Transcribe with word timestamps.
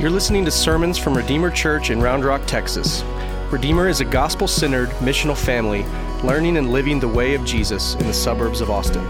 You're 0.00 0.10
listening 0.10 0.44
to 0.44 0.50
sermons 0.52 0.96
from 0.96 1.16
Redeemer 1.16 1.50
Church 1.50 1.90
in 1.90 2.00
Round 2.00 2.24
Rock, 2.24 2.42
Texas. 2.46 3.02
Redeemer 3.50 3.88
is 3.88 4.00
a 4.00 4.04
gospel 4.04 4.46
centered, 4.46 4.90
missional 5.00 5.36
family 5.36 5.84
learning 6.22 6.56
and 6.56 6.70
living 6.70 7.00
the 7.00 7.08
way 7.08 7.34
of 7.34 7.44
Jesus 7.44 7.96
in 7.96 8.06
the 8.06 8.14
suburbs 8.14 8.60
of 8.60 8.70
Austin. 8.70 9.04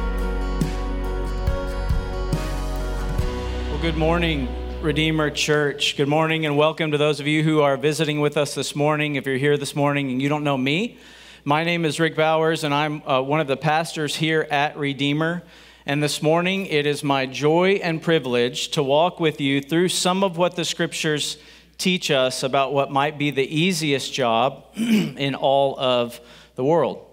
Well, 3.68 3.82
good 3.82 3.98
morning, 3.98 4.48
Redeemer 4.80 5.28
Church. 5.28 5.94
Good 5.94 6.08
morning, 6.08 6.46
and 6.46 6.56
welcome 6.56 6.90
to 6.92 6.96
those 6.96 7.20
of 7.20 7.26
you 7.26 7.42
who 7.42 7.60
are 7.60 7.76
visiting 7.76 8.20
with 8.22 8.38
us 8.38 8.54
this 8.54 8.74
morning. 8.74 9.16
If 9.16 9.26
you're 9.26 9.36
here 9.36 9.58
this 9.58 9.76
morning 9.76 10.10
and 10.10 10.22
you 10.22 10.30
don't 10.30 10.42
know 10.42 10.56
me, 10.56 10.96
my 11.44 11.64
name 11.64 11.84
is 11.84 12.00
Rick 12.00 12.16
Bowers, 12.16 12.64
and 12.64 12.72
I'm 12.72 13.06
uh, 13.06 13.20
one 13.20 13.40
of 13.40 13.46
the 13.46 13.58
pastors 13.58 14.16
here 14.16 14.48
at 14.50 14.78
Redeemer. 14.78 15.42
And 15.88 16.02
this 16.02 16.20
morning, 16.20 16.66
it 16.66 16.84
is 16.84 17.02
my 17.02 17.24
joy 17.24 17.80
and 17.82 18.02
privilege 18.02 18.68
to 18.72 18.82
walk 18.82 19.20
with 19.20 19.40
you 19.40 19.62
through 19.62 19.88
some 19.88 20.22
of 20.22 20.36
what 20.36 20.54
the 20.54 20.66
scriptures 20.66 21.38
teach 21.78 22.10
us 22.10 22.42
about 22.42 22.74
what 22.74 22.90
might 22.90 23.16
be 23.16 23.30
the 23.30 23.42
easiest 23.42 24.12
job 24.12 24.66
in 24.76 25.34
all 25.34 25.80
of 25.80 26.20
the 26.56 26.62
world, 26.62 27.06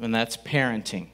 and 0.00 0.14
that's 0.14 0.36
parenting. 0.36 1.08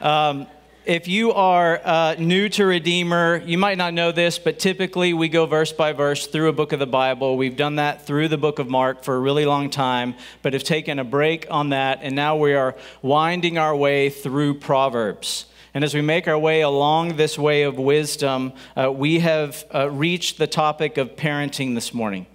Um, 0.00 0.46
if 0.86 1.06
you 1.08 1.34
are 1.34 1.78
uh, 1.84 2.14
new 2.18 2.48
to 2.48 2.64
Redeemer, 2.64 3.42
you 3.44 3.58
might 3.58 3.76
not 3.76 3.92
know 3.92 4.12
this, 4.12 4.38
but 4.38 4.58
typically 4.58 5.12
we 5.12 5.28
go 5.28 5.44
verse 5.44 5.74
by 5.74 5.92
verse 5.92 6.26
through 6.26 6.48
a 6.48 6.54
book 6.54 6.72
of 6.72 6.78
the 6.78 6.86
Bible. 6.86 7.36
We've 7.36 7.54
done 7.54 7.76
that 7.76 8.06
through 8.06 8.28
the 8.28 8.38
book 8.38 8.60
of 8.60 8.70
Mark 8.70 9.04
for 9.04 9.14
a 9.14 9.20
really 9.20 9.44
long 9.44 9.68
time, 9.68 10.14
but 10.40 10.54
have 10.54 10.64
taken 10.64 10.98
a 10.98 11.04
break 11.04 11.46
on 11.50 11.68
that, 11.68 11.98
and 12.00 12.16
now 12.16 12.36
we 12.36 12.54
are 12.54 12.76
winding 13.02 13.58
our 13.58 13.76
way 13.76 14.08
through 14.08 14.54
Proverbs. 14.54 15.44
And 15.72 15.84
as 15.84 15.94
we 15.94 16.00
make 16.00 16.26
our 16.26 16.38
way 16.38 16.62
along 16.62 17.16
this 17.16 17.38
way 17.38 17.62
of 17.62 17.78
wisdom, 17.78 18.52
uh, 18.76 18.90
we 18.92 19.20
have 19.20 19.64
uh, 19.72 19.90
reached 19.90 20.38
the 20.38 20.46
topic 20.46 20.98
of 20.98 21.14
parenting 21.16 21.74
this 21.74 21.94
morning. 21.94 22.26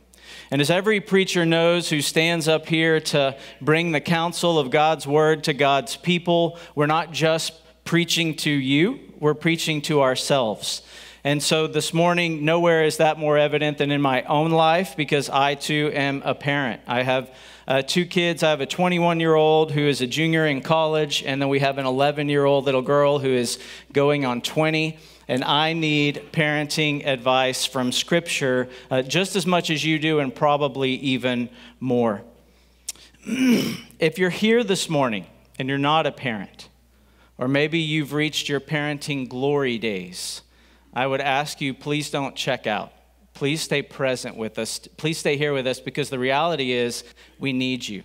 And 0.52 0.62
as 0.62 0.70
every 0.70 1.02
preacher 1.02 1.46
knows 1.46 1.90
who 1.90 2.02
stands 2.02 2.48
up 2.48 2.68
here 2.68 3.00
to 3.00 3.36
bring 3.62 3.92
the 3.92 4.00
counsel 4.00 4.58
of 4.58 4.70
God's 4.70 5.06
word 5.06 5.44
to 5.46 5.54
God's 5.54 5.98
people, 5.98 6.58
we're 6.76 6.86
not 6.86 7.12
just 7.12 7.54
preaching 7.84 8.36
to 8.36 8.50
you, 8.50 9.00
we're 9.20 9.34
preaching 9.34 9.82
to 9.84 10.02
ourselves. 10.02 10.82
And 11.26 11.42
so 11.42 11.66
this 11.68 11.94
morning, 11.94 12.46
nowhere 12.46 12.84
is 12.84 12.98
that 12.98 13.18
more 13.18 13.38
evident 13.38 13.80
than 13.80 13.92
in 13.92 14.02
my 14.02 14.22
own 14.24 14.52
life 14.52 14.96
because 14.96 15.30
I 15.30 15.56
too 15.56 15.92
am 15.94 16.22
a 16.24 16.36
parent. 16.36 16.82
I 16.86 17.02
have 17.02 17.36
uh, 17.68 17.82
two 17.82 18.06
kids. 18.06 18.44
I 18.44 18.50
have 18.50 18.62
a 18.62 18.66
21 18.66 19.20
year 19.20 19.36
old 19.36 19.72
who 19.72 19.82
is 19.82 20.02
a 20.02 20.08
junior 20.08 20.46
in 20.46 20.62
college, 20.62 21.24
and 21.24 21.42
then 21.42 21.50
we 21.50 21.60
have 21.60 21.78
an 21.78 21.86
11 21.86 22.30
year 22.30 22.46
old 22.46 22.66
little 22.66 22.82
girl 22.82 23.20
who 23.20 23.30
is 23.30 23.60
going 23.92 24.26
on 24.26 24.42
20. 24.42 24.98
And 25.28 25.44
I 25.44 25.74
need 25.74 26.22
parenting 26.32 27.06
advice 27.06 27.66
from 27.66 27.92
Scripture 27.92 28.70
uh, 28.92 29.02
just 29.02 29.36
as 29.36 29.48
much 29.48 29.72
as 29.72 29.84
you 29.84 29.98
do, 29.98 30.20
and 30.20 30.34
probably 30.34 30.92
even 30.96 31.50
more. 31.80 32.22
if 33.26 34.20
you're 34.20 34.30
here 34.30 34.64
this 34.64 34.88
morning 34.88 35.26
and 35.58 35.68
you're 35.68 35.80
not 35.80 36.06
a 36.06 36.12
parent, 36.12 36.70
or 37.40 37.48
maybe 37.48 37.80
you've 37.80 38.14
reached 38.14 38.48
your 38.48 38.60
parenting 38.60 39.28
glory 39.28 39.80
days, 39.80 40.42
I 40.94 41.08
would 41.08 41.22
ask 41.22 41.60
you 41.60 41.74
please 41.74 42.12
don't 42.12 42.36
check 42.36 42.68
out. 42.68 42.94
Please 43.36 43.62
stay 43.62 43.82
present 43.82 44.38
with 44.38 44.58
us. 44.58 44.80
Please 44.98 45.18
stay 45.18 45.38
here 45.38 45.54
with 45.54 45.68
us 45.68 45.82
because 45.82 46.10
the 46.10 46.18
reality 46.18 46.72
is 46.72 47.04
we 47.38 47.52
need 47.52 47.86
you. 47.88 48.02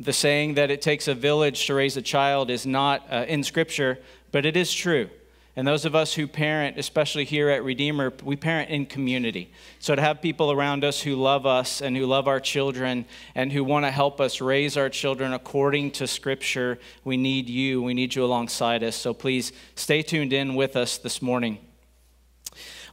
The 0.00 0.12
saying 0.12 0.54
that 0.54 0.70
it 0.70 0.80
takes 0.80 1.06
a 1.06 1.14
village 1.14 1.66
to 1.66 1.74
raise 1.74 1.96
a 1.98 2.02
child 2.02 2.50
is 2.50 2.66
not 2.66 3.06
uh, 3.12 3.26
in 3.28 3.44
Scripture, 3.44 3.98
but 4.32 4.46
it 4.46 4.56
is 4.56 4.72
true. 4.72 5.10
And 5.54 5.68
those 5.68 5.84
of 5.84 5.94
us 5.94 6.14
who 6.14 6.26
parent, 6.26 6.78
especially 6.78 7.24
here 7.24 7.50
at 7.50 7.62
Redeemer, 7.62 8.12
we 8.24 8.36
parent 8.36 8.70
in 8.70 8.86
community. 8.86 9.52
So 9.78 9.94
to 9.94 10.00
have 10.00 10.22
people 10.22 10.50
around 10.50 10.82
us 10.82 11.02
who 11.02 11.14
love 11.14 11.44
us 11.44 11.82
and 11.82 11.94
who 11.94 12.06
love 12.06 12.26
our 12.26 12.40
children 12.40 13.04
and 13.34 13.52
who 13.52 13.62
want 13.62 13.84
to 13.84 13.90
help 13.90 14.18
us 14.18 14.40
raise 14.40 14.78
our 14.78 14.88
children 14.88 15.34
according 15.34 15.90
to 15.92 16.06
Scripture, 16.06 16.78
we 17.04 17.18
need 17.18 17.50
you. 17.50 17.82
We 17.82 17.92
need 17.92 18.14
you 18.14 18.24
alongside 18.24 18.82
us. 18.82 18.96
So 18.96 19.12
please 19.12 19.52
stay 19.76 20.00
tuned 20.00 20.32
in 20.32 20.54
with 20.54 20.74
us 20.74 20.96
this 20.96 21.20
morning. 21.20 21.58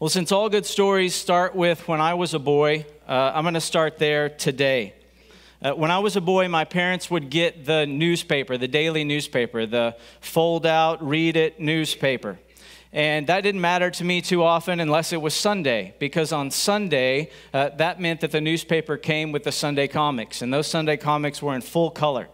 Well, 0.01 0.09
since 0.09 0.31
all 0.31 0.50
good 0.50 0.66
stories 0.66 1.13
start 1.13 1.53
with 1.53 1.88
when 1.88 2.01
I 2.01 2.16
was 2.16 2.34
a 2.34 2.39
boy, 2.39 2.88
uh, 3.07 3.34
I'm 3.35 3.44
going 3.44 3.53
to 3.53 3.62
start 3.62 4.00
there 4.00 4.29
today. 4.29 4.95
Uh, 5.62 5.73
when 5.73 5.91
I 5.91 6.00
was 6.00 6.16
a 6.16 6.22
boy, 6.22 6.47
my 6.47 6.66
parents 6.66 7.12
would 7.12 7.29
get 7.29 7.66
the 7.66 7.85
newspaper, 7.85 8.57
the 8.57 8.67
daily 8.67 9.03
newspaper, 9.03 9.67
the 9.67 9.95
fold 10.19 10.66
out, 10.66 11.07
read 11.07 11.38
it 11.38 11.59
newspaper. 11.59 12.40
And 12.91 13.28
that 13.28 13.41
didn't 13.41 13.61
matter 13.61 13.91
to 13.91 14.03
me 14.03 14.22
too 14.22 14.41
often 14.41 14.79
unless 14.79 15.13
it 15.13 15.22
was 15.22 15.35
Sunday, 15.35 15.94
because 16.00 16.31
on 16.31 16.50
Sunday, 16.50 17.29
uh, 17.53 17.69
that 17.78 18.00
meant 18.00 18.22
that 18.22 18.31
the 18.31 18.41
newspaper 18.41 18.97
came 18.97 19.31
with 19.31 19.44
the 19.44 19.51
Sunday 19.51 19.88
comics, 19.88 20.41
and 20.41 20.51
those 20.51 20.66
Sunday 20.66 20.97
comics 20.97 21.44
were 21.44 21.53
in 21.53 21.61
full 21.61 21.91
color. 21.91 22.28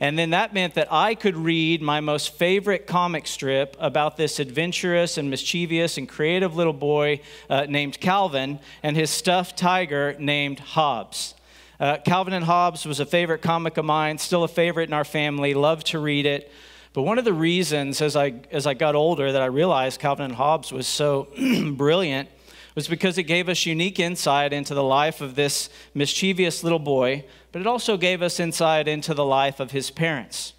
And 0.00 0.16
then 0.16 0.30
that 0.30 0.54
meant 0.54 0.74
that 0.74 0.92
I 0.92 1.14
could 1.16 1.36
read 1.36 1.82
my 1.82 2.00
most 2.00 2.34
favorite 2.34 2.86
comic 2.86 3.26
strip 3.26 3.76
about 3.80 4.16
this 4.16 4.38
adventurous 4.38 5.18
and 5.18 5.28
mischievous 5.28 5.98
and 5.98 6.08
creative 6.08 6.54
little 6.54 6.72
boy 6.72 7.20
uh, 7.50 7.66
named 7.68 7.98
Calvin 7.98 8.60
and 8.82 8.96
his 8.96 9.10
stuffed 9.10 9.56
tiger 9.56 10.14
named 10.18 10.60
Hobbes. 10.60 11.34
Uh, 11.80 11.96
Calvin 11.98 12.32
and 12.32 12.44
Hobbes 12.44 12.86
was 12.86 13.00
a 13.00 13.06
favorite 13.06 13.42
comic 13.42 13.76
of 13.76 13.84
mine, 13.84 14.18
still 14.18 14.44
a 14.44 14.48
favorite 14.48 14.88
in 14.88 14.92
our 14.92 15.04
family, 15.04 15.54
loved 15.54 15.88
to 15.88 15.98
read 15.98 16.26
it. 16.26 16.50
But 16.92 17.02
one 17.02 17.18
of 17.18 17.24
the 17.24 17.32
reasons 17.32 18.00
as 18.00 18.16
I, 18.16 18.34
as 18.50 18.66
I 18.66 18.74
got 18.74 18.94
older 18.94 19.32
that 19.32 19.42
I 19.42 19.46
realized 19.46 20.00
Calvin 20.00 20.26
and 20.26 20.34
Hobbes 20.34 20.72
was 20.72 20.86
so 20.86 21.28
brilliant 21.72 22.28
was 22.78 22.86
because 22.86 23.18
it 23.18 23.24
gave 23.24 23.48
us 23.48 23.66
unique 23.66 23.98
insight 23.98 24.52
into 24.52 24.72
the 24.72 24.84
life 24.84 25.20
of 25.20 25.34
this 25.34 25.68
mischievous 25.94 26.62
little 26.62 26.78
boy, 26.78 27.24
but 27.50 27.60
it 27.60 27.66
also 27.66 27.96
gave 27.96 28.22
us 28.22 28.38
insight 28.38 28.86
into 28.86 29.14
the 29.14 29.24
life 29.24 29.58
of 29.58 29.72
his 29.72 29.90
parents. 29.90 30.52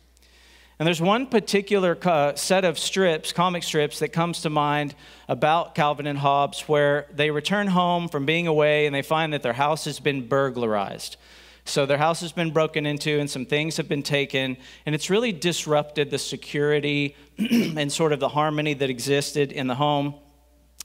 And 0.77 0.85
there's 0.85 0.99
one 0.99 1.27
particular 1.27 1.97
uh, 2.03 2.35
set 2.35 2.65
of 2.65 2.77
strips, 2.77 3.31
comic 3.31 3.63
strips, 3.63 3.99
that 3.99 4.09
comes 4.09 4.41
to 4.41 4.49
mind 4.49 4.95
about 5.29 5.75
Calvin 5.75 6.07
and 6.07 6.19
Hobbes 6.19 6.67
where 6.67 7.07
they 7.13 7.31
return 7.31 7.67
home 7.67 8.09
from 8.09 8.25
being 8.25 8.47
away 8.47 8.85
and 8.85 8.93
they 8.93 9.01
find 9.01 9.31
that 9.31 9.41
their 9.41 9.53
house 9.53 9.85
has 9.85 10.01
been 10.01 10.27
burglarized. 10.27 11.15
So 11.63 11.85
their 11.85 11.97
house 11.97 12.19
has 12.19 12.33
been 12.33 12.51
broken 12.51 12.85
into 12.85 13.17
and 13.17 13.29
some 13.29 13.45
things 13.45 13.77
have 13.77 13.87
been 13.87 14.03
taken, 14.03 14.57
and 14.85 14.93
it's 14.93 15.09
really 15.09 15.31
disrupted 15.31 16.11
the 16.11 16.19
security 16.19 17.15
and 17.37 17.89
sort 17.89 18.11
of 18.11 18.19
the 18.19 18.27
harmony 18.27 18.73
that 18.73 18.89
existed 18.89 19.53
in 19.53 19.67
the 19.67 19.75
home. 19.75 20.15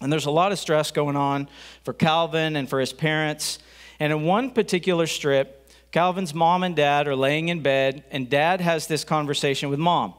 And 0.01 0.13
there's 0.13 0.27
a 0.27 0.31
lot 0.31 0.53
of 0.53 0.59
stress 0.59 0.91
going 0.91 1.17
on 1.17 1.49
for 1.83 1.93
Calvin 1.93 2.57
and 2.57 2.69
for 2.69 2.81
his 2.81 2.93
parents. 2.93 3.59
And 4.01 4.13
in 4.13 4.25
one 4.25 4.51
particular 4.51 5.07
strip, 5.07 5.71
Calvin's 5.93 6.35
mom 6.35 6.65
and 6.65 6.75
dad 6.75 7.07
are 7.07 7.15
laying 7.15 7.49
in 7.49 7.61
bed, 7.61 8.05
and 8.11 8.29
dad 8.29 8.61
has 8.61 8.89
this 8.89 9.05
conversation 9.05 9.71
with 9.71 9.79
mom. 9.79 10.15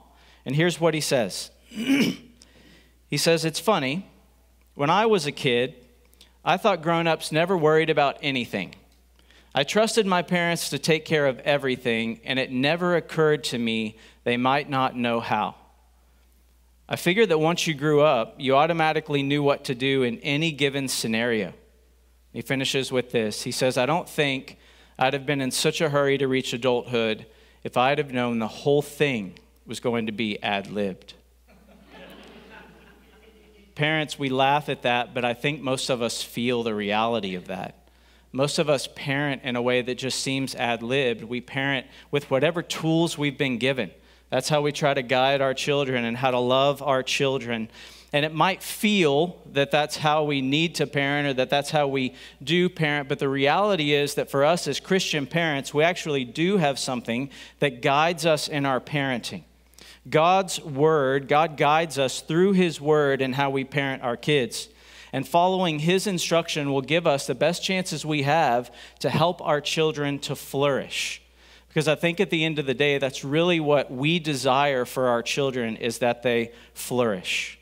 And 0.45 0.55
here's 0.55 0.79
what 0.79 0.93
he 0.93 1.01
says 1.01 1.51
He 1.69 3.17
says, 3.17 3.45
It's 3.45 3.59
funny. 3.59 4.09
When 4.75 4.89
I 4.89 5.05
was 5.05 5.25
a 5.25 5.31
kid, 5.31 5.75
I 6.43 6.57
thought 6.57 6.81
grown 6.81 7.07
ups 7.07 7.31
never 7.31 7.57
worried 7.57 7.89
about 7.89 8.17
anything. 8.21 8.75
I 9.53 9.63
trusted 9.63 10.05
my 10.05 10.21
parents 10.21 10.69
to 10.69 10.79
take 10.79 11.05
care 11.05 11.27
of 11.27 11.39
everything, 11.39 12.19
and 12.25 12.37
it 12.37 12.51
never 12.51 12.95
occurred 12.95 13.43
to 13.45 13.57
me 13.57 13.97
they 14.25 14.35
might 14.37 14.69
not 14.69 14.97
know 14.97 15.21
how. 15.21 15.55
I 16.87 16.95
figured 16.97 17.29
that 17.29 17.39
once 17.39 17.65
you 17.65 17.73
grew 17.73 18.01
up, 18.01 18.35
you 18.37 18.55
automatically 18.55 19.23
knew 19.23 19.41
what 19.41 19.63
to 19.65 19.75
do 19.75 20.03
in 20.03 20.19
any 20.19 20.51
given 20.51 20.87
scenario. 20.87 21.53
He 22.31 22.41
finishes 22.41 22.91
with 22.91 23.11
this. 23.11 23.41
He 23.41 23.51
says, 23.51 23.77
I 23.77 23.85
don't 23.85 24.07
think 24.07 24.57
I'd 24.99 25.13
have 25.13 25.25
been 25.25 25.41
in 25.41 25.51
such 25.51 25.81
a 25.81 25.89
hurry 25.89 26.17
to 26.19 26.27
reach 26.27 26.53
adulthood 26.53 27.25
if 27.63 27.75
I'd 27.75 27.97
have 27.97 28.13
known 28.13 28.37
the 28.37 28.47
whole 28.47 28.83
thing 28.83 29.39
was 29.65 29.79
going 29.79 30.05
to 30.05 30.11
be 30.11 30.41
ad 30.43 30.69
libbed. 30.69 31.15
Parents, 33.75 34.19
we 34.19 34.29
laugh 34.29 34.69
at 34.69 34.83
that, 34.83 35.15
but 35.15 35.25
I 35.25 35.33
think 35.33 35.61
most 35.61 35.89
of 35.89 36.03
us 36.03 36.21
feel 36.21 36.61
the 36.61 36.75
reality 36.75 37.33
of 37.33 37.47
that. 37.47 37.89
Most 38.31 38.59
of 38.59 38.69
us 38.69 38.87
parent 38.95 39.43
in 39.43 39.55
a 39.55 39.61
way 39.61 39.81
that 39.81 39.95
just 39.95 40.19
seems 40.19 40.53
ad 40.55 40.83
libbed. 40.83 41.23
We 41.23 41.41
parent 41.41 41.87
with 42.11 42.29
whatever 42.29 42.61
tools 42.61 43.17
we've 43.17 43.37
been 43.37 43.57
given. 43.57 43.91
That's 44.35 44.49
how 44.49 44.59
we 44.59 44.73
try 44.73 44.93
to 44.93 45.01
guide 45.01 45.39
our 45.39 45.53
children 45.53 46.03
and 46.03 46.17
how 46.17 46.31
to 46.31 46.39
love 46.39 46.83
our 46.83 47.03
children. 47.03 47.69
And 48.11 48.25
it 48.25 48.33
might 48.33 48.61
feel 48.61 49.41
that 49.53 49.71
that's 49.71 49.95
how 49.95 50.25
we 50.25 50.41
need 50.41 50.75
to 50.75 50.87
parent 50.87 51.29
or 51.29 51.33
that 51.35 51.49
that's 51.49 51.69
how 51.69 51.87
we 51.87 52.15
do 52.43 52.67
parent, 52.67 53.07
but 53.07 53.19
the 53.19 53.29
reality 53.29 53.93
is 53.93 54.15
that 54.15 54.29
for 54.29 54.43
us 54.43 54.67
as 54.67 54.81
Christian 54.81 55.25
parents, 55.25 55.73
we 55.73 55.85
actually 55.85 56.25
do 56.25 56.57
have 56.57 56.77
something 56.77 57.29
that 57.59 57.81
guides 57.81 58.25
us 58.25 58.49
in 58.49 58.65
our 58.65 58.81
parenting. 58.81 59.43
God's 60.09 60.59
word, 60.59 61.29
God 61.29 61.55
guides 61.55 61.97
us 61.97 62.19
through 62.19 62.51
his 62.51 62.81
word 62.81 63.21
and 63.21 63.35
how 63.35 63.51
we 63.51 63.63
parent 63.63 64.03
our 64.03 64.17
kids. 64.17 64.67
And 65.13 65.25
following 65.25 65.79
his 65.79 66.07
instruction 66.07 66.73
will 66.73 66.81
give 66.81 67.07
us 67.07 67.25
the 67.25 67.35
best 67.35 67.63
chances 67.63 68.05
we 68.05 68.23
have 68.23 68.69
to 68.99 69.09
help 69.09 69.41
our 69.41 69.61
children 69.61 70.19
to 70.19 70.35
flourish. 70.35 71.21
Because 71.75 71.89
I 71.89 71.95
think 71.95 72.21
at 72.21 72.29
the 72.29 72.45
end 72.45 72.57
of 72.57 72.65
the 72.65 72.73
day, 72.73 72.99
that's 72.99 73.25
really 73.25 73.59
what 73.59 73.91
we 73.91 74.17
desire 74.17 74.85
for 74.85 75.09
our 75.09 75.21
children 75.21 75.75
is 75.75 75.97
that 75.97 76.23
they 76.23 76.53
flourish. 76.73 77.59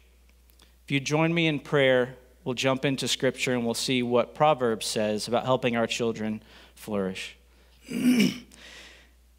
If 0.83 0.91
you 0.91 0.99
join 0.99 1.33
me 1.33 1.47
in 1.47 1.59
prayer 1.59 2.15
we'll 2.43 2.53
jump 2.53 2.85
into 2.85 3.07
Scripture 3.07 3.53
and 3.53 3.65
we'll 3.65 3.73
see 3.73 4.03
what 4.03 4.35
Proverbs 4.35 4.85
says 4.85 5.27
about 5.27 5.45
helping 5.45 5.75
our 5.75 5.87
children 5.87 6.43
flourish. 6.75 7.35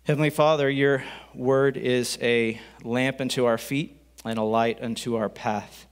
Heavenly 0.04 0.30
Father, 0.30 0.68
your 0.68 1.04
word 1.34 1.76
is 1.76 2.18
a 2.20 2.60
lamp 2.82 3.20
unto 3.20 3.44
our 3.44 3.58
feet 3.58 4.00
and 4.24 4.40
a 4.40 4.42
light 4.42 4.82
unto 4.82 5.14
our 5.14 5.28
path. 5.28 5.86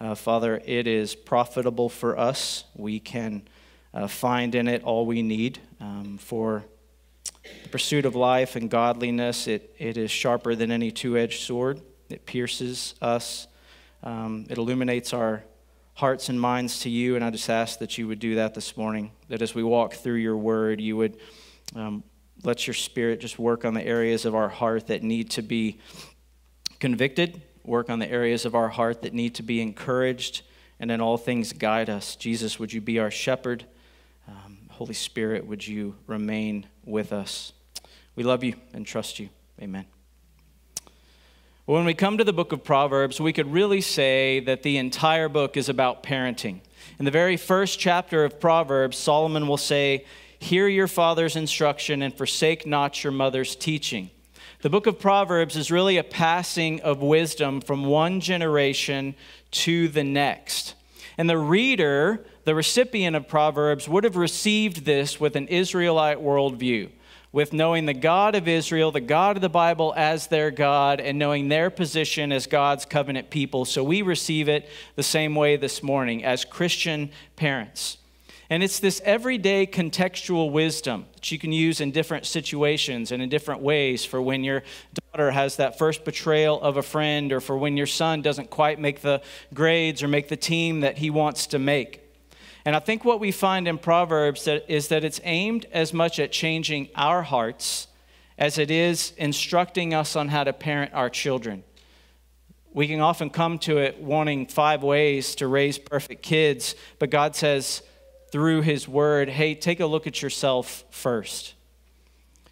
Uh, 0.00 0.16
Father, 0.16 0.60
it 0.64 0.88
is 0.88 1.14
profitable 1.14 1.88
for 1.88 2.18
us. 2.18 2.64
We 2.74 2.98
can 2.98 3.42
uh, 3.92 4.08
find 4.08 4.56
in 4.56 4.66
it 4.66 4.82
all 4.82 5.06
we 5.06 5.22
need 5.22 5.60
um, 5.80 6.18
for 6.18 6.64
the 7.62 7.68
pursuit 7.68 8.04
of 8.04 8.14
life 8.14 8.56
and 8.56 8.70
godliness. 8.70 9.46
It, 9.46 9.74
it 9.78 9.96
is 9.96 10.10
sharper 10.10 10.54
than 10.54 10.70
any 10.70 10.90
two 10.90 11.16
edged 11.16 11.40
sword, 11.40 11.80
it 12.08 12.26
pierces 12.26 12.94
us, 13.00 13.46
um, 14.02 14.46
it 14.50 14.58
illuminates 14.58 15.12
our 15.12 15.44
hearts 15.94 16.28
and 16.28 16.40
minds 16.40 16.80
to 16.80 16.90
you. 16.90 17.16
And 17.16 17.24
I 17.24 17.30
just 17.30 17.48
ask 17.48 17.78
that 17.78 17.96
you 17.96 18.08
would 18.08 18.18
do 18.18 18.34
that 18.36 18.54
this 18.54 18.76
morning, 18.76 19.12
that 19.28 19.40
as 19.42 19.54
we 19.54 19.62
walk 19.62 19.94
through 19.94 20.16
your 20.16 20.36
word, 20.36 20.80
you 20.80 20.96
would 20.96 21.18
um, 21.74 22.02
let 22.42 22.66
your 22.66 22.74
spirit 22.74 23.20
just 23.20 23.38
work 23.38 23.64
on 23.64 23.74
the 23.74 23.86
areas 23.86 24.24
of 24.24 24.34
our 24.34 24.48
heart 24.48 24.88
that 24.88 25.02
need 25.02 25.30
to 25.30 25.42
be 25.42 25.78
convicted, 26.80 27.40
work 27.64 27.88
on 27.88 27.98
the 27.98 28.10
areas 28.10 28.44
of 28.44 28.54
our 28.54 28.68
heart 28.68 29.02
that 29.02 29.14
need 29.14 29.34
to 29.36 29.42
be 29.42 29.60
encouraged, 29.62 30.42
and 30.78 30.90
in 30.90 31.00
all 31.00 31.16
things 31.16 31.52
guide 31.52 31.88
us. 31.88 32.16
Jesus, 32.16 32.58
would 32.58 32.72
you 32.72 32.80
be 32.80 32.98
our 32.98 33.10
shepherd? 33.10 33.64
Um, 34.28 34.58
Holy 34.70 34.94
Spirit, 34.94 35.46
would 35.46 35.66
you 35.66 35.94
remain 36.06 36.66
with 36.84 37.12
us? 37.12 37.52
We 38.16 38.22
love 38.22 38.44
you 38.44 38.54
and 38.72 38.86
trust 38.86 39.18
you. 39.18 39.28
Amen. 39.60 39.86
When 41.66 41.84
we 41.86 41.94
come 41.94 42.18
to 42.18 42.24
the 42.24 42.32
book 42.32 42.52
of 42.52 42.62
Proverbs, 42.62 43.20
we 43.20 43.32
could 43.32 43.50
really 43.50 43.80
say 43.80 44.40
that 44.40 44.62
the 44.62 44.76
entire 44.76 45.30
book 45.30 45.56
is 45.56 45.70
about 45.70 46.02
parenting. 46.02 46.60
In 46.98 47.06
the 47.06 47.10
very 47.10 47.38
first 47.38 47.78
chapter 47.78 48.24
of 48.24 48.38
Proverbs, 48.38 48.98
Solomon 48.98 49.48
will 49.48 49.56
say, 49.56 50.04
Hear 50.38 50.68
your 50.68 50.88
father's 50.88 51.36
instruction 51.36 52.02
and 52.02 52.14
forsake 52.14 52.66
not 52.66 53.02
your 53.02 53.12
mother's 53.12 53.56
teaching. 53.56 54.10
The 54.60 54.68
book 54.68 54.86
of 54.86 54.98
Proverbs 54.98 55.56
is 55.56 55.70
really 55.70 55.96
a 55.96 56.04
passing 56.04 56.82
of 56.82 57.00
wisdom 57.00 57.62
from 57.62 57.86
one 57.86 58.20
generation 58.20 59.14
to 59.52 59.88
the 59.88 60.04
next. 60.04 60.74
And 61.16 61.30
the 61.30 61.38
reader, 61.38 62.24
the 62.44 62.54
recipient 62.54 63.16
of 63.16 63.28
Proverbs, 63.28 63.88
would 63.88 64.04
have 64.04 64.16
received 64.16 64.84
this 64.84 65.20
with 65.20 65.36
an 65.36 65.48
Israelite 65.48 66.18
worldview 66.18 66.90
with 67.34 67.52
knowing 67.52 67.84
the 67.84 67.92
God 67.92 68.36
of 68.36 68.46
Israel, 68.46 68.92
the 68.92 69.00
God 69.00 69.34
of 69.34 69.42
the 69.42 69.48
Bible 69.48 69.92
as 69.96 70.28
their 70.28 70.52
God, 70.52 71.00
and 71.00 71.18
knowing 71.18 71.48
their 71.48 71.68
position 71.68 72.30
as 72.30 72.46
God's 72.46 72.84
covenant 72.84 73.28
people. 73.28 73.64
So 73.64 73.82
we 73.82 74.02
receive 74.02 74.48
it 74.48 74.68
the 74.94 75.02
same 75.02 75.34
way 75.34 75.56
this 75.56 75.82
morning 75.82 76.24
as 76.24 76.44
Christian 76.44 77.10
parents. 77.34 77.98
And 78.50 78.62
it's 78.62 78.78
this 78.78 79.00
everyday 79.04 79.66
contextual 79.66 80.52
wisdom 80.52 81.06
that 81.14 81.32
you 81.32 81.38
can 81.38 81.52
use 81.52 81.80
in 81.80 81.92
different 81.92 82.26
situations 82.26 83.10
and 83.10 83.22
in 83.22 83.28
different 83.28 83.62
ways 83.62 84.04
for 84.04 84.20
when 84.20 84.44
your 84.44 84.62
daughter 85.12 85.30
has 85.30 85.56
that 85.56 85.78
first 85.78 86.04
betrayal 86.04 86.60
of 86.60 86.76
a 86.76 86.82
friend 86.82 87.32
or 87.32 87.40
for 87.40 87.56
when 87.56 87.76
your 87.76 87.86
son 87.86 88.20
doesn't 88.20 88.50
quite 88.50 88.78
make 88.78 89.00
the 89.00 89.22
grades 89.54 90.02
or 90.02 90.08
make 90.08 90.28
the 90.28 90.36
team 90.36 90.80
that 90.80 90.98
he 90.98 91.08
wants 91.08 91.46
to 91.48 91.58
make. 91.58 92.00
And 92.66 92.76
I 92.76 92.80
think 92.80 93.04
what 93.04 93.20
we 93.20 93.30
find 93.30 93.66
in 93.66 93.78
Proverbs 93.78 94.44
that 94.44 94.70
is 94.70 94.88
that 94.88 95.04
it's 95.04 95.20
aimed 95.24 95.66
as 95.72 95.92
much 95.92 96.18
at 96.18 96.32
changing 96.32 96.88
our 96.94 97.22
hearts 97.22 97.88
as 98.36 98.58
it 98.58 98.70
is 98.70 99.12
instructing 99.16 99.94
us 99.94 100.16
on 100.16 100.28
how 100.28 100.44
to 100.44 100.52
parent 100.52 100.92
our 100.92 101.08
children. 101.08 101.62
We 102.72 102.88
can 102.88 103.00
often 103.00 103.30
come 103.30 103.58
to 103.60 103.78
it 103.78 104.00
wanting 104.00 104.48
five 104.48 104.82
ways 104.82 105.36
to 105.36 105.46
raise 105.46 105.78
perfect 105.78 106.22
kids, 106.22 106.74
but 106.98 107.10
God 107.10 107.36
says 107.36 107.82
through 108.34 108.62
His 108.62 108.88
Word, 108.88 109.28
hey, 109.28 109.54
take 109.54 109.78
a 109.78 109.86
look 109.86 110.08
at 110.08 110.20
yourself 110.20 110.82
first. 110.90 111.54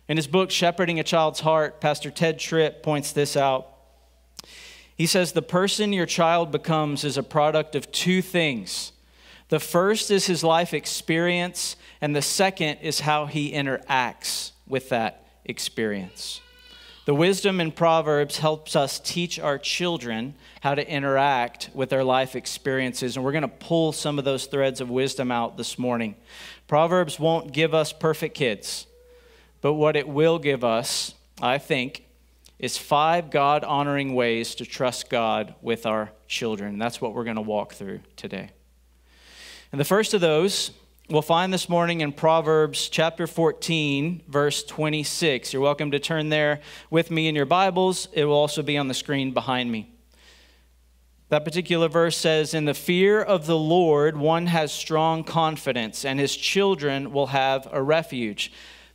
In 0.07 0.17
his 0.17 0.29
book, 0.29 0.53
Shepherding 0.53 1.01
a 1.01 1.03
Child's 1.03 1.41
Heart, 1.41 1.81
Pastor 1.81 2.09
Tedd 2.09 2.39
Tripp 2.39 2.85
points 2.85 3.11
this 3.11 3.37
out. 3.37 3.67
He 4.97 5.07
says, 5.07 5.33
The 5.33 5.43
person 5.43 5.93
your 5.93 6.07
child 6.07 6.53
becomes 6.53 7.03
is 7.03 7.19
a 7.19 7.23
product 7.25 7.75
of 7.75 7.91
two 7.91 8.23
things 8.23 8.93
the 9.49 9.59
first 9.59 10.13
is 10.13 10.27
his 10.27 10.45
life 10.45 10.73
experience, 10.73 11.75
and 12.01 12.15
the 12.15 12.23
second 12.23 12.79
is 12.81 13.01
how 13.01 13.27
he 13.27 13.51
interacts 13.51 14.53
with 14.69 14.89
that 14.91 15.27
experience. 15.45 16.42
The 17.13 17.17
wisdom 17.17 17.61
in 17.61 17.73
Proverbs 17.73 18.39
helps 18.39 18.75
us 18.75 18.99
teach 18.99 19.39
our 19.39 19.59
children 19.59 20.33
how 20.63 20.75
to 20.75 20.89
interact 20.89 21.69
with 21.75 21.91
their 21.91 22.03
life 22.03 22.35
experiences, 22.35 23.17
and 23.17 23.23
we're 23.23 23.33
going 23.33 23.43
to 23.43 23.49
pull 23.49 23.93
some 23.93 24.19
of 24.19 24.25
those 24.25 24.47
threads 24.47 24.81
of 24.81 24.89
wisdom 24.89 25.31
out 25.31 25.59
this 25.59 25.79
morning. 25.79 26.15
Proverbs 26.67 27.21
won't 27.21 27.53
give 27.53 27.75
us 27.75 27.93
perfect 27.93 28.35
kids, 28.35 28.87
but 29.61 29.75
what 29.75 29.95
it 29.95 30.09
will 30.09 30.39
give 30.39 30.65
us, 30.65 31.13
I 31.43 31.59
think, 31.59 32.07
is 32.59 32.79
five 32.79 33.31
God 33.31 33.63
honoring 33.63 34.15
ways 34.15 34.55
to 34.55 34.65
trust 34.65 35.11
God 35.11 35.55
with 35.61 35.85
our 35.85 36.13
children. 36.29 36.79
That's 36.79 37.03
what 37.03 37.13
we're 37.13 37.25
going 37.25 37.37
to 37.37 37.43
walk 37.43 37.75
through 37.75 38.01
today. 38.17 38.53
And 39.71 39.79
the 39.79 39.85
first 39.85 40.15
of 40.15 40.23
those 40.23 40.71
we'll 41.13 41.21
find 41.21 41.53
this 41.53 41.69
morning 41.69 42.01
in 42.01 42.11
Proverbs 42.11 42.89
chapter 42.89 43.27
14, 43.27 44.23
verse 44.29 44.65
26. 44.65 45.53
You're 45.53 45.61
welcome 45.61 45.91
to 45.91 45.99
turn 45.99 46.31
there 46.31 46.61
with 46.91 47.11
me 47.11 47.29
in 47.29 47.35
your 47.35 47.45
Bibles. 47.45 48.09
It 48.15 48.25
will 48.25 48.35
also 48.35 48.63
be 48.63 48.79
on 48.79 48.89
the 48.89 48.95
screen 48.95 49.35
behind 49.35 49.71
me. 49.71 49.93
That 51.29 51.45
particular 51.45 51.89
verse 51.89 52.17
says, 52.17 52.55
In 52.55 52.65
the 52.65 52.73
fear 52.73 53.21
of 53.21 53.47
the 53.47 53.59
Lord, 53.59 54.17
one 54.17 54.47
has 54.47 54.73
strong 54.73 55.23
confidence, 55.23 56.07
and 56.07 56.19
his 56.19 56.35
children 56.35 57.13
will 57.13 57.27
have 57.27 57.69
a 57.71 57.83
refuge. 57.83 58.51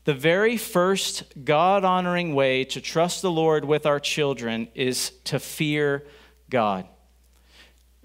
The 0.06 0.16
very 0.16 0.58
first 0.58 1.24
God 1.46 1.86
honoring 1.86 2.34
way 2.34 2.64
to 2.64 2.82
trust 2.82 3.22
the 3.22 3.32
Lord 3.32 3.64
with 3.64 3.86
our 3.86 4.00
children 4.00 4.70
is 4.74 5.12
to 5.26 5.40
fear 5.40 6.08
God. 6.50 6.88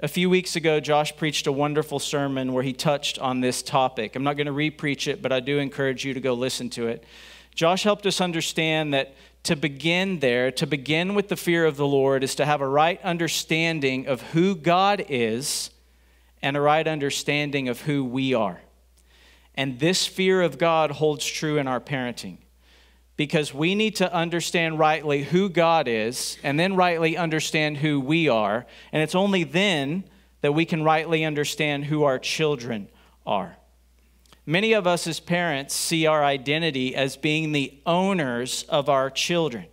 A 0.04 0.08
few 0.08 0.28
weeks 0.28 0.56
ago, 0.56 0.80
Josh 0.80 1.14
preached 1.14 1.46
a 1.46 1.52
wonderful 1.52 2.00
sermon 2.00 2.52
where 2.52 2.64
he 2.64 2.72
touched 2.72 3.20
on 3.20 3.40
this 3.40 3.62
topic. 3.62 4.16
I'm 4.16 4.24
not 4.24 4.36
going 4.36 4.48
to 4.48 4.52
repreach 4.52 5.06
it, 5.06 5.22
but 5.22 5.30
I 5.30 5.38
do 5.38 5.60
encourage 5.60 6.04
you 6.04 6.12
to 6.12 6.18
go 6.18 6.34
listen 6.34 6.70
to 6.70 6.88
it. 6.88 7.04
Josh 7.54 7.84
helped 7.84 8.04
us 8.04 8.20
understand 8.20 8.92
that 8.94 9.14
to 9.44 9.54
begin 9.54 10.18
there, 10.18 10.50
to 10.50 10.66
begin 10.66 11.14
with 11.14 11.28
the 11.28 11.36
fear 11.36 11.64
of 11.64 11.76
the 11.76 11.86
Lord, 11.86 12.24
is 12.24 12.34
to 12.34 12.44
have 12.44 12.60
a 12.60 12.66
right 12.66 13.00
understanding 13.02 14.08
of 14.08 14.22
who 14.32 14.56
God 14.56 15.04
is 15.08 15.70
and 16.42 16.56
a 16.56 16.60
right 16.60 16.88
understanding 16.88 17.68
of 17.68 17.82
who 17.82 18.04
we 18.04 18.34
are. 18.34 18.60
And 19.54 19.78
this 19.78 20.04
fear 20.04 20.42
of 20.42 20.58
God 20.58 20.90
holds 20.90 21.24
true 21.24 21.58
in 21.58 21.68
our 21.68 21.80
parenting 21.80 22.38
because 23.16 23.52
we 23.52 23.74
need 23.74 23.96
to 23.96 24.12
understand 24.12 24.78
rightly 24.78 25.22
who 25.22 25.48
God 25.48 25.86
is 25.86 26.38
and 26.42 26.58
then 26.58 26.76
rightly 26.76 27.16
understand 27.16 27.78
who 27.78 28.00
we 28.00 28.28
are. 28.28 28.66
And 28.92 29.02
it's 29.02 29.14
only 29.14 29.44
then 29.44 30.04
that 30.40 30.52
we 30.52 30.64
can 30.64 30.82
rightly 30.82 31.24
understand 31.24 31.84
who 31.84 32.04
our 32.04 32.18
children 32.18 32.88
are. 33.26 33.56
Many 34.44 34.72
of 34.72 34.86
us 34.86 35.06
as 35.06 35.20
parents 35.20 35.74
see 35.74 36.06
our 36.06 36.24
identity 36.24 36.96
as 36.96 37.16
being 37.16 37.52
the 37.52 37.78
owners 37.86 38.64
of 38.68 38.88
our 38.88 39.08
children. 39.08 39.66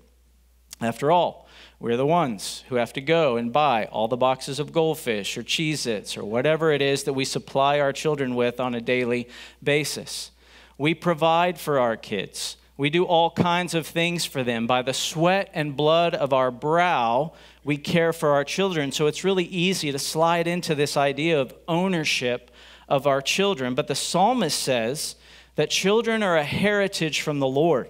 After 0.80 1.12
all, 1.12 1.48
we're 1.80 1.98
the 1.98 2.06
ones 2.06 2.64
who 2.68 2.76
have 2.76 2.94
to 2.94 3.02
go 3.02 3.38
and 3.38 3.54
buy 3.54 3.86
all 3.86 4.08
the 4.08 4.18
boxes 4.18 4.60
of 4.60 4.74
goldfish 4.74 5.38
or 5.38 5.44
Cheez 5.44 5.88
Its 5.88 6.18
or 6.18 6.26
whatever 6.26 6.72
it 6.72 6.82
is 6.82 7.04
that 7.06 7.14
we 7.14 7.26
supply 7.26 7.80
our 7.80 7.94
children 7.94 8.36
with 8.36 8.60
on 8.60 8.76
a 8.76 8.82
daily 8.82 9.28
basis. 9.64 10.32
We 10.78 10.94
provide 10.94 11.58
for 11.58 11.80
our 11.80 11.98
kids. 11.98 12.58
We 12.80 12.90
do 12.90 13.04
all 13.04 13.32
kinds 13.32 13.74
of 13.74 13.86
things 13.86 14.24
for 14.24 14.42
them. 14.42 14.66
By 14.66 14.84
the 14.84 14.94
sweat 14.94 15.50
and 15.54 15.76
blood 15.76 16.16
of 16.16 16.32
our 16.32 16.50
brow, 16.50 17.34
we 17.66 17.76
care 17.76 18.14
for 18.14 18.30
our 18.30 18.46
children. 18.46 18.94
So 18.94 19.08
it's 19.08 19.26
really 19.26 19.44
easy 19.44 19.92
to 19.92 20.00
slide 20.00 20.48
into 20.48 20.76
this 20.76 20.96
idea 20.96 21.42
of 21.42 21.54
ownership 21.68 22.52
of 22.88 23.06
our 23.06 23.22
children. 23.22 23.76
But 23.76 23.88
the 23.88 23.96
psalmist 23.96 24.58
says 24.58 25.18
that 25.56 25.70
children 25.70 26.24
are 26.24 26.38
a 26.38 26.44
heritage 26.46 27.20
from 27.20 27.40
the 27.40 27.48
Lord. 27.50 27.90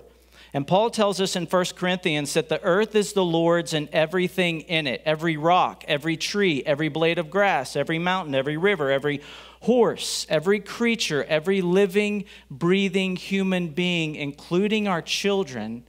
And 0.55 0.65
Paul 0.65 0.89
tells 0.89 1.21
us 1.21 1.35
in 1.35 1.45
1 1.45 1.65
Corinthians 1.75 2.33
that 2.33 2.49
the 2.49 2.63
earth 2.63 2.95
is 2.95 3.13
the 3.13 3.23
Lord's 3.23 3.75
and 3.75 3.89
everything 3.93 4.61
in 4.61 4.87
it 4.87 5.03
every 5.05 5.37
rock, 5.37 5.83
every 5.87 6.17
tree, 6.17 6.63
every 6.65 6.89
blade 6.89 7.19
of 7.19 7.29
grass, 7.29 7.75
every 7.75 7.99
mountain, 7.99 8.33
every 8.33 8.57
river, 8.57 8.89
every 8.89 9.21
horse, 9.61 10.25
every 10.29 10.59
creature, 10.59 11.23
every 11.23 11.61
living, 11.61 12.25
breathing 12.49 13.15
human 13.15 13.69
being, 13.69 14.15
including 14.15 14.87
our 14.87 15.01
children, 15.01 15.83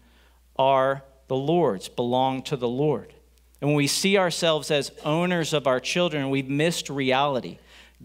are 0.56 1.02
the 1.28 1.36
Lord's, 1.36 1.88
belong 1.88 2.42
to 2.44 2.56
the 2.56 2.68
Lord. 2.68 3.14
And 3.60 3.70
when 3.70 3.76
we 3.76 3.86
see 3.86 4.16
ourselves 4.18 4.70
as 4.70 4.90
owners 5.04 5.52
of 5.52 5.66
our 5.66 5.80
children, 5.80 6.30
we've 6.30 6.48
missed 6.48 6.88
reality. 6.90 7.58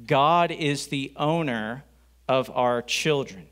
God 0.05 0.51
is 0.51 0.87
the 0.87 1.13
owner 1.15 1.83
of 2.27 2.49
our 2.51 2.81
children. 2.81 3.47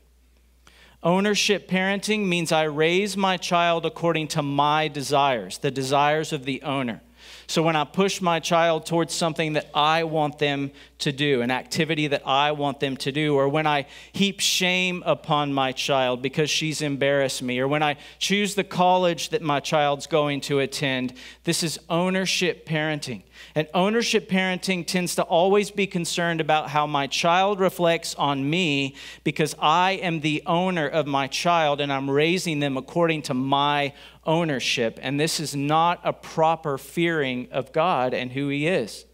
Ownership 1.02 1.68
parenting 1.68 2.26
means 2.26 2.50
I 2.50 2.64
raise 2.64 3.16
my 3.16 3.36
child 3.36 3.84
according 3.84 4.28
to 4.28 4.42
my 4.42 4.88
desires, 4.88 5.58
the 5.58 5.70
desires 5.70 6.32
of 6.32 6.44
the 6.44 6.62
owner. 6.62 7.02
So 7.46 7.62
when 7.62 7.76
I 7.76 7.84
push 7.84 8.20
my 8.20 8.40
child 8.40 8.86
towards 8.86 9.14
something 9.14 9.54
that 9.54 9.68
I 9.74 10.04
want 10.04 10.38
them 10.38 10.70
to 10.98 11.12
do, 11.12 11.42
an 11.42 11.50
activity 11.50 12.06
that 12.08 12.22
I 12.26 12.52
want 12.52 12.80
them 12.80 12.96
to 12.98 13.12
do, 13.12 13.36
or 13.36 13.48
when 13.48 13.66
I 13.66 13.86
heap 14.12 14.40
shame 14.40 15.02
upon 15.04 15.52
my 15.52 15.72
child 15.72 16.22
because 16.22 16.48
she's 16.48 16.80
embarrassed 16.80 17.42
me, 17.42 17.58
or 17.58 17.68
when 17.68 17.82
I 17.82 17.96
choose 18.18 18.54
the 18.54 18.64
college 18.64 19.30
that 19.30 19.42
my 19.42 19.60
child's 19.60 20.06
going 20.06 20.40
to 20.42 20.60
attend, 20.60 21.14
this 21.44 21.62
is 21.62 21.78
ownership 21.90 22.66
parenting. 22.66 23.22
And 23.54 23.68
ownership 23.74 24.28
parenting 24.28 24.86
tends 24.86 25.14
to 25.16 25.22
always 25.22 25.70
be 25.70 25.86
concerned 25.86 26.40
about 26.40 26.70
how 26.70 26.86
my 26.86 27.06
child 27.06 27.60
reflects 27.60 28.14
on 28.14 28.48
me 28.48 28.94
because 29.22 29.54
I 29.58 29.92
am 29.92 30.20
the 30.20 30.42
owner 30.46 30.88
of 30.88 31.06
my 31.06 31.26
child 31.26 31.80
and 31.80 31.92
I'm 31.92 32.10
raising 32.10 32.60
them 32.60 32.76
according 32.76 33.22
to 33.22 33.34
my 33.34 33.92
ownership. 34.26 34.98
And 35.02 35.18
this 35.18 35.40
is 35.40 35.54
not 35.54 36.00
a 36.04 36.12
proper 36.12 36.78
fearing 36.78 37.48
of 37.50 37.72
God 37.72 38.14
and 38.14 38.32
who 38.32 38.48
He 38.48 38.66
is. 38.66 39.04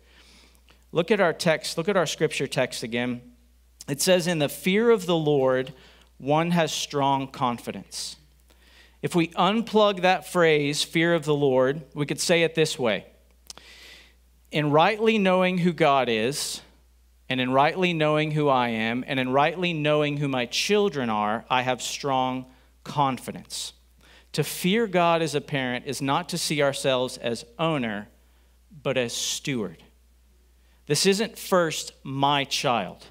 Look 0.93 1.11
at 1.11 1.21
our 1.21 1.33
text, 1.33 1.79
look 1.79 1.89
at 1.89 1.97
our 1.97 2.07
scripture 2.07 2.47
text 2.47 2.83
again. 2.83 3.23
It 3.89 4.01
says, 4.01 4.27
In 4.27 4.39
the 4.39 4.49
fear 4.49 4.91
of 4.91 5.07
the 5.07 5.17
Lord, 5.17 5.73
one 6.19 6.51
has 6.51 6.73
strong 6.73 7.29
confidence. 7.29 8.17
If 9.03 9.15
we 9.15 9.29
unplug 9.29 10.03
that 10.03 10.31
phrase, 10.31 10.83
fear 10.83 11.15
of 11.15 11.25
the 11.25 11.35
Lord, 11.35 11.83
we 11.95 12.07
could 12.07 12.21
say 12.21 12.43
it 12.43 12.55
this 12.55 12.79
way 12.79 13.07
in 14.51 14.71
rightly 14.71 15.17
knowing 15.17 15.59
who 15.59 15.73
God 15.73 16.09
is, 16.09 16.61
and 17.29 17.41
in 17.41 17.53
rightly 17.53 17.93
knowing 17.93 18.33
who 18.33 18.49
I 18.49 18.71
am, 18.71 19.05
and 19.07 19.21
in 19.21 19.31
rightly 19.31 19.73
knowing 19.73 20.17
who 20.17 20.27
my 20.27 20.47
children 20.47 21.09
are, 21.09 21.45
I 21.49 21.63
have 21.63 21.81
strong 21.81 22.47
confidence. 22.83 23.73
To 24.33 24.45
fear 24.45 24.87
God 24.87 25.23
as 25.23 25.35
a 25.35 25.41
parent 25.41 25.87
is 25.87 26.01
not 26.01 26.29
to 26.29 26.39
see 26.39 26.63
ourselves 26.63 27.19
as 27.19 27.45
owner, 27.59 28.09
but 28.83 28.97
as 28.97 29.13
steward. 29.13 29.83
This 30.87 31.07
isn't 31.07 31.39
first 31.39 31.93
my 32.03 32.45
child. 32.45 33.07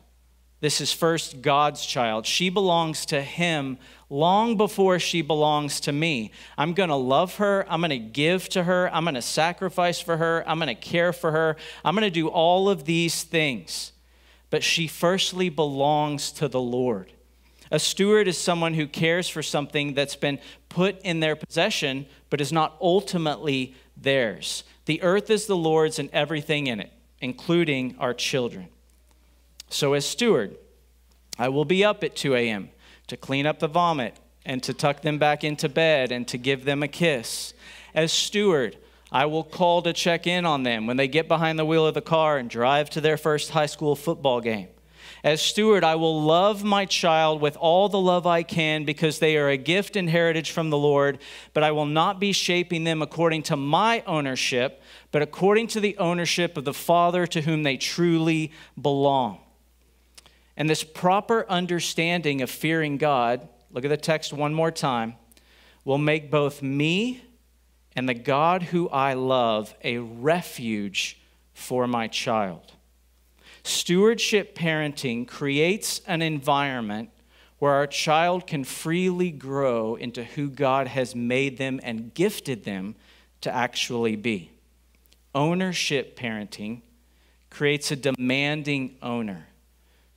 This 0.62 0.82
is 0.82 0.92
first 0.92 1.42
God's 1.42 1.86
child. 1.86 2.26
She 2.26 2.50
belongs 2.50 3.06
to 3.08 3.22
Him 3.22 3.78
long 4.10 4.58
before 4.58 5.00
she 5.00 5.22
belongs 5.22 5.80
to 5.82 5.92
me. 5.92 6.32
I'm 6.58 6.74
going 6.74 6.90
to 6.90 6.96
love 6.96 7.36
her. 7.36 7.66
I'm 7.70 7.80
going 7.80 7.92
to 7.92 7.98
give 7.98 8.50
to 8.50 8.64
her. 8.64 8.94
I'm 8.94 9.06
going 9.06 9.16
to 9.16 9.22
sacrifice 9.22 10.02
for 10.02 10.18
her. 10.18 10.44
I'm 10.46 10.58
going 10.58 10.68
to 10.68 10.76
care 10.76 11.14
for 11.14 11.32
her. 11.32 11.56
I'm 11.86 11.96
going 11.96 12.04
to 12.04 12.10
do 12.10 12.28
all 12.28 12.70
of 12.70 12.84
these 12.86 13.24
things. 13.24 13.94
But 14.50 14.64
she 14.64 14.88
firstly 14.88 15.48
belongs 15.50 16.32
to 16.34 16.48
the 16.48 16.60
Lord. 16.60 17.14
A 17.72 17.80
steward 17.80 18.28
is 18.28 18.38
someone 18.38 18.74
who 18.74 18.88
cares 18.88 19.30
for 19.30 19.44
something 19.44 19.94
that's 19.94 20.16
been 20.16 20.40
put 20.70 21.00
in 21.02 21.20
their 21.20 21.36
possession, 21.36 22.08
but 22.30 22.42
is 22.42 22.52
not 22.52 22.76
ultimately 22.82 23.76
theirs. 23.96 24.64
The 24.86 25.02
earth 25.04 25.30
is 25.30 25.46
the 25.46 25.56
Lord's 25.56 26.00
and 26.00 26.10
everything 26.12 26.68
in 26.68 26.80
it, 26.80 26.92
including 27.22 27.96
our 28.00 28.14
children. 28.14 28.70
So, 29.70 29.94
as 29.94 30.06
steward, 30.06 30.58
I 31.38 31.50
will 31.50 31.66
be 31.66 31.84
up 31.84 32.04
at 32.04 32.16
2 32.16 32.36
a.m 32.36 32.70
to 33.10 33.18
clean 33.18 33.46
up 33.46 33.60
the 33.60 33.68
vomit 33.68 34.16
and 34.46 34.64
to 34.64 34.74
tuck 34.74 35.02
them 35.02 35.18
back 35.18 35.44
into 35.44 35.68
bed 35.68 36.12
and 36.12 36.28
to 36.28 36.38
give 36.38 36.64
them 36.64 36.82
a 36.82 36.88
kiss. 36.88 37.54
As 37.94 38.14
steward, 38.14 38.78
I 39.12 39.26
will 39.26 39.44
call 39.44 39.82
to 39.82 39.94
check 39.94 40.28
in 40.28 40.46
on 40.46 40.64
them 40.64 40.88
when 40.88 40.98
they 40.98 41.08
get 41.08 41.28
behind 41.28 41.60
the 41.60 41.66
wheel 41.66 41.86
of 41.86 41.96
the 41.96 42.02
car 42.02 42.38
and 42.38 42.50
drive 42.50 42.90
to 42.92 43.02
their 43.02 43.18
first 43.18 43.50
high 43.50 43.66
school 43.66 43.96
football 43.96 44.40
game. 44.40 44.68
As 45.24 45.42
steward, 45.42 45.84
I 45.84 45.96
will 45.96 46.22
love 46.22 46.64
my 46.64 46.86
child 46.86 47.42
with 47.42 47.58
all 47.58 47.90
the 47.90 48.00
love 48.00 48.26
I 48.26 48.44
can 48.44 48.86
because 48.86 49.20
they 49.20 49.36
are 49.36 49.50
a 49.50 49.58
gift 49.58 49.96
and 49.96 50.10
heritage 50.10 50.52
from 50.52 50.70
the 50.70 50.78
Lord, 50.78 51.20
but 51.54 51.64
I 51.64 51.72
will 51.72 51.86
not 51.86 52.20
be 52.20 52.32
shaping 52.32 52.86
them 52.86 53.02
according 53.02 53.44
to 53.44 53.58
my 53.58 54.02
ownership, 54.08 54.82
but 55.12 55.22
according 55.22 55.68
to 55.68 55.82
the 55.82 55.98
ownership 55.98 56.56
of 56.56 56.64
the 56.64 56.74
Father 56.74 57.28
to 57.28 57.42
whom 57.42 57.64
they 57.64 57.76
truly 57.76 58.52
belong. 58.82 59.40
And 60.56 60.70
this 60.70 60.84
proper 60.84 61.46
understanding 61.50 62.42
of 62.42 62.50
fearing 62.50 62.98
God, 62.98 63.48
look 63.72 63.84
at 63.84 63.90
the 63.90 63.98
text 63.98 64.32
one 64.32 64.54
more 64.54 64.72
time, 64.72 65.16
will 65.84 65.98
make 65.98 66.32
both 66.32 66.62
me 66.62 67.22
and 67.96 68.08
the 68.08 68.14
God 68.14 68.64
who 68.64 68.88
I 68.90 69.14
love 69.16 69.74
a 69.84 69.98
refuge 69.98 71.20
for 71.54 71.88
my 71.88 72.08
child. 72.08 72.74
Stewardship 73.70 74.56
parenting 74.56 75.28
creates 75.28 76.02
an 76.08 76.24
environment 76.24 77.12
where 77.60 77.74
our 77.74 77.86
child 77.86 78.48
can 78.48 78.64
freely 78.64 79.30
grow 79.30 79.94
into 79.94 80.24
who 80.24 80.50
God 80.50 80.88
has 80.88 81.16
made 81.16 81.60
them 81.60 81.80
and 81.84 82.12
gifted 82.16 82.64
them 82.64 82.96
to 83.42 83.54
actually 83.54 84.16
be. 84.16 84.50
Ownership 85.36 86.18
parenting 86.18 86.82
creates 87.52 87.92
a 87.92 87.96
demanding 87.96 88.98
owner 89.04 89.46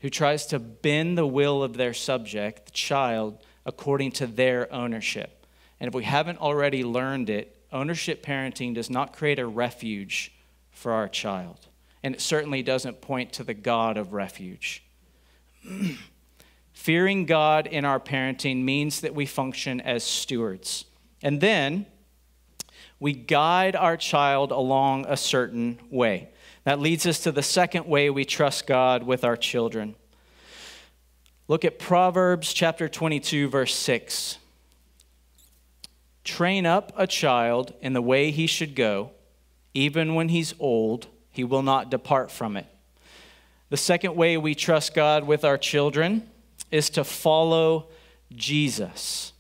who 0.01 0.09
tries 0.09 0.47
to 0.47 0.59
bend 0.59 1.19
the 1.19 1.27
will 1.27 1.63
of 1.63 1.77
their 1.77 1.93
subject, 1.93 2.65
the 2.65 2.73
child, 2.73 3.37
according 3.67 4.13
to 4.13 4.27
their 4.27 4.73
ownership. 4.73 5.47
And 5.79 5.89
if 5.89 5.95
we 5.95 6.05
haven't 6.05 6.39
already 6.39 6.85
learned 6.85 7.29
it, 7.29 7.55
ownership 7.71 8.25
parenting 8.25 8.75
does 8.75 8.89
not 8.89 9.13
create 9.13 9.39
a 9.39 9.47
refuge 9.47 10.33
for 10.71 10.93
our 10.93 11.07
child. 11.07 11.69
And 12.03 12.15
it 12.15 12.21
certainly 12.21 12.63
doesn't 12.63 13.01
point 13.01 13.33
to 13.35 13.45
the 13.45 13.55
God 13.55 13.97
of 13.97 14.13
refuge. 14.13 14.83
Fearing 16.73 17.27
God 17.27 17.67
in 17.67 17.85
our 17.85 18.01
parenting 18.01 18.65
means 18.65 19.01
that 19.03 19.15
we 19.15 19.27
function 19.27 19.81
as 19.81 20.03
stewards. 20.03 20.85
And 21.23 21.41
then 21.41 21.87
we 22.99 23.13
guide 23.13 23.77
our 23.77 23.97
child 23.97 24.51
along 24.51 25.07
a 25.09 25.17
certain 25.17 25.79
way. 25.91 26.29
That 26.65 26.81
leads 26.81 27.07
us 27.07 27.21
to 27.21 27.33
the 27.33 27.43
second 27.43 27.87
way 27.87 28.11
we 28.11 28.25
trust 28.25 28.67
God 28.67 29.03
with 29.03 29.25
our 29.25 29.37
children. 29.37 29.95
Look 31.49 31.65
at 31.65 31.79
Proverbs 31.79 32.53
chapter 32.53 32.89
22, 32.89 33.49
verse 33.49 33.75
6. 33.75 34.39
Train 36.25 36.65
up 36.67 36.93
a 36.97 37.07
child 37.07 37.75
in 37.81 37.93
the 37.93 38.03
way 38.03 38.31
he 38.31 38.47
should 38.47 38.77
go, 38.77 39.11
even 39.75 40.15
when 40.15 40.29
he's 40.29 40.55
old, 40.61 41.09
he 41.33 41.45
will 41.45 41.63
not 41.63 41.91
depart 41.91 42.31
from 42.31 42.57
it. 42.57 42.67
The 43.71 43.77
second 43.77 44.15
way 44.15 44.37
we 44.37 44.55
trust 44.55 44.95
God 44.95 45.27
with 45.27 45.45
our 45.45 45.59
children 45.59 46.29
is 46.71 46.91
to 46.91 47.05
follow 47.05 47.89
Jesus. 48.35 49.33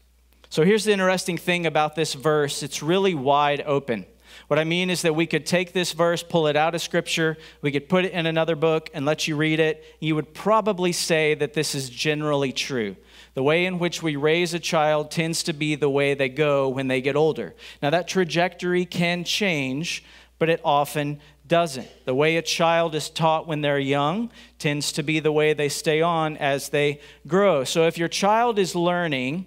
So 0.49 0.64
here's 0.64 0.84
the 0.84 0.92
interesting 0.92 1.38
thing 1.38 1.66
about 1.66 1.94
this 1.94 2.14
verse 2.14 2.62
it's 2.62 2.82
really 2.82 3.14
wide 3.14 3.62
open. 3.66 4.06
What 4.49 4.58
I 4.58 4.64
mean 4.64 4.90
is 4.90 5.02
that 5.02 5.14
we 5.14 5.26
could 5.26 5.46
take 5.46 5.72
this 5.72 5.92
verse, 5.92 6.22
pull 6.22 6.46
it 6.46 6.56
out 6.56 6.75
of 6.75 6.82
Scripture, 6.82 7.38
we 7.62 7.72
could 7.72 7.88
put 7.88 8.04
it 8.04 8.12
in 8.12 8.26
another 8.26 8.56
book 8.56 8.90
and 8.92 9.04
let 9.04 9.26
you 9.28 9.37
read 9.37 9.61
it. 9.61 9.84
You 10.00 10.14
would 10.14 10.34
probably 10.34 10.92
say 10.92 11.34
that 11.34 11.54
this 11.54 11.75
is 11.75 11.88
generally 11.88 12.52
true. 12.52 12.96
The 13.34 13.42
way 13.42 13.64
in 13.64 13.78
which 13.78 14.02
we 14.02 14.16
raise 14.16 14.52
a 14.52 14.58
child 14.58 15.11
tends 15.11 15.42
to 15.44 15.54
be 15.54 15.75
the 15.75 15.88
way 15.88 16.12
they 16.12 16.28
go 16.28 16.68
when 16.68 16.88
they 16.88 17.00
get 17.00 17.16
older. 17.16 17.54
Now, 17.82 17.90
that 17.90 18.08
trajectory 18.08 18.84
can 18.84 19.25
change, 19.25 20.04
but 20.38 20.50
it 20.50 20.61
often 20.64 21.20
doesn't. 21.52 22.06
The 22.06 22.14
way 22.14 22.38
a 22.38 22.42
child 22.42 22.94
is 22.94 23.11
taught 23.11 23.47
when 23.47 23.61
they're 23.61 23.78
young 23.78 24.30
tends 24.59 24.90
to 24.92 25.02
be 25.02 25.21
the 25.21 25.30
way 25.30 25.52
they 25.52 25.68
stay 25.68 26.00
on 26.00 26.38
as 26.38 26.71
they 26.71 26.99
grow. 27.26 27.62
So, 27.62 27.87
if 27.87 27.99
your 27.99 28.09
child 28.09 28.59
is 28.59 28.75
learning, 28.75 29.44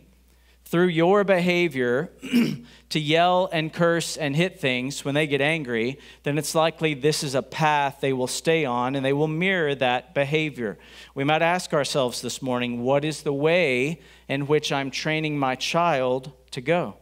through 0.65 0.89
your 0.89 1.23
behavior 1.23 2.11
to 2.89 2.99
yell 2.99 3.49
and 3.51 3.73
curse 3.73 4.17
and 4.17 4.35
hit 4.35 4.59
things 4.59 5.03
when 5.03 5.15
they 5.15 5.25
get 5.25 5.41
angry, 5.41 5.97
then 6.21 6.37
it's 6.37 6.53
likely 6.53 6.93
this 6.93 7.23
is 7.23 7.33
a 7.33 7.41
path 7.41 7.97
they 8.01 8.13
will 8.13 8.27
stay 8.27 8.65
on 8.65 8.93
and 8.93 9.03
they 9.03 9.13
will 9.13 9.27
mirror 9.27 9.73
that 9.73 10.13
behavior. 10.13 10.77
We 11.15 11.23
might 11.23 11.41
ask 11.41 11.73
ourselves 11.73 12.21
this 12.21 12.39
morning 12.39 12.83
what 12.83 13.03
is 13.03 13.23
the 13.23 13.33
way 13.33 13.99
in 14.27 14.45
which 14.45 14.71
I'm 14.71 14.91
training 14.91 15.39
my 15.39 15.55
child 15.55 16.33
to 16.51 16.61
go? 16.61 16.97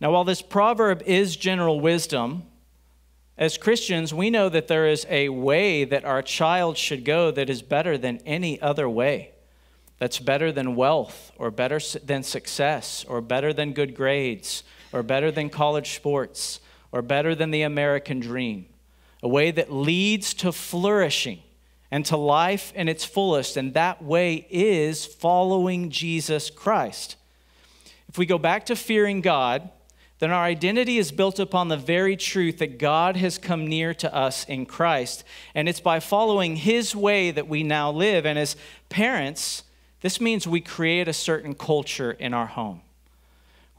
Now, 0.00 0.10
while 0.12 0.24
this 0.24 0.40
proverb 0.40 1.02
is 1.02 1.36
general 1.36 1.80
wisdom, 1.80 2.44
as 3.40 3.56
Christians, 3.56 4.12
we 4.12 4.28
know 4.28 4.50
that 4.50 4.68
there 4.68 4.86
is 4.86 5.06
a 5.08 5.30
way 5.30 5.84
that 5.84 6.04
our 6.04 6.20
child 6.20 6.76
should 6.76 7.06
go 7.06 7.30
that 7.30 7.48
is 7.48 7.62
better 7.62 7.96
than 7.96 8.18
any 8.26 8.60
other 8.60 8.88
way 8.88 9.32
that's 9.98 10.18
better 10.18 10.52
than 10.52 10.76
wealth 10.76 11.32
or 11.36 11.50
better 11.50 11.80
than 12.04 12.22
success 12.22 13.04
or 13.08 13.22
better 13.22 13.54
than 13.54 13.72
good 13.72 13.94
grades 13.94 14.62
or 14.92 15.02
better 15.02 15.30
than 15.30 15.48
college 15.48 15.94
sports 15.94 16.60
or 16.92 17.00
better 17.00 17.34
than 17.34 17.50
the 17.50 17.62
American 17.62 18.20
dream. 18.20 18.66
A 19.22 19.28
way 19.28 19.50
that 19.50 19.72
leads 19.72 20.34
to 20.34 20.52
flourishing 20.52 21.40
and 21.90 22.04
to 22.06 22.18
life 22.18 22.72
in 22.74 22.88
its 22.88 23.04
fullest. 23.06 23.56
And 23.56 23.72
that 23.72 24.02
way 24.02 24.46
is 24.50 25.06
following 25.06 25.88
Jesus 25.88 26.50
Christ. 26.50 27.16
If 28.08 28.18
we 28.18 28.26
go 28.26 28.38
back 28.38 28.66
to 28.66 28.76
fearing 28.76 29.22
God, 29.22 29.70
then 30.20 30.30
our 30.30 30.44
identity 30.44 30.98
is 30.98 31.12
built 31.12 31.38
upon 31.38 31.68
the 31.68 31.76
very 31.76 32.16
truth 32.16 32.58
that 32.58 32.78
God 32.78 33.16
has 33.16 33.38
come 33.38 33.66
near 33.66 33.92
to 33.94 34.14
us 34.14 34.44
in 34.44 34.66
Christ. 34.66 35.24
And 35.54 35.68
it's 35.68 35.80
by 35.80 35.98
following 35.98 36.56
His 36.56 36.94
way 36.94 37.30
that 37.30 37.48
we 37.48 37.62
now 37.62 37.90
live. 37.90 38.24
And 38.24 38.38
as 38.38 38.54
parents, 38.90 39.64
this 40.02 40.20
means 40.20 40.46
we 40.46 40.60
create 40.60 41.08
a 41.08 41.12
certain 41.12 41.54
culture 41.54 42.12
in 42.12 42.34
our 42.34 42.46
home. 42.46 42.82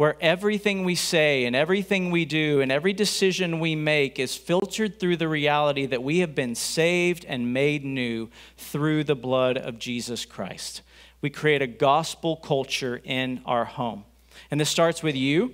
where 0.01 0.17
everything 0.19 0.83
we 0.83 0.95
say 0.95 1.45
and 1.45 1.55
everything 1.55 2.09
we 2.09 2.25
do 2.25 2.59
and 2.59 2.71
every 2.71 2.91
decision 2.91 3.59
we 3.59 3.75
make 3.75 4.17
is 4.17 4.35
filtered 4.35 4.99
through 4.99 5.15
the 5.15 5.27
reality 5.27 5.85
that 5.85 6.01
we 6.01 6.17
have 6.17 6.33
been 6.33 6.55
saved 6.55 7.23
and 7.25 7.53
made 7.53 7.85
new 7.85 8.27
through 8.57 9.03
the 9.03 9.13
blood 9.13 9.59
of 9.59 9.77
Jesus 9.77 10.25
Christ. 10.25 10.81
We 11.21 11.29
create 11.29 11.61
a 11.61 11.67
gospel 11.67 12.35
culture 12.35 12.99
in 13.03 13.43
our 13.45 13.63
home. 13.63 14.03
And 14.49 14.59
this 14.59 14.69
starts 14.69 15.03
with 15.03 15.15
you, 15.15 15.53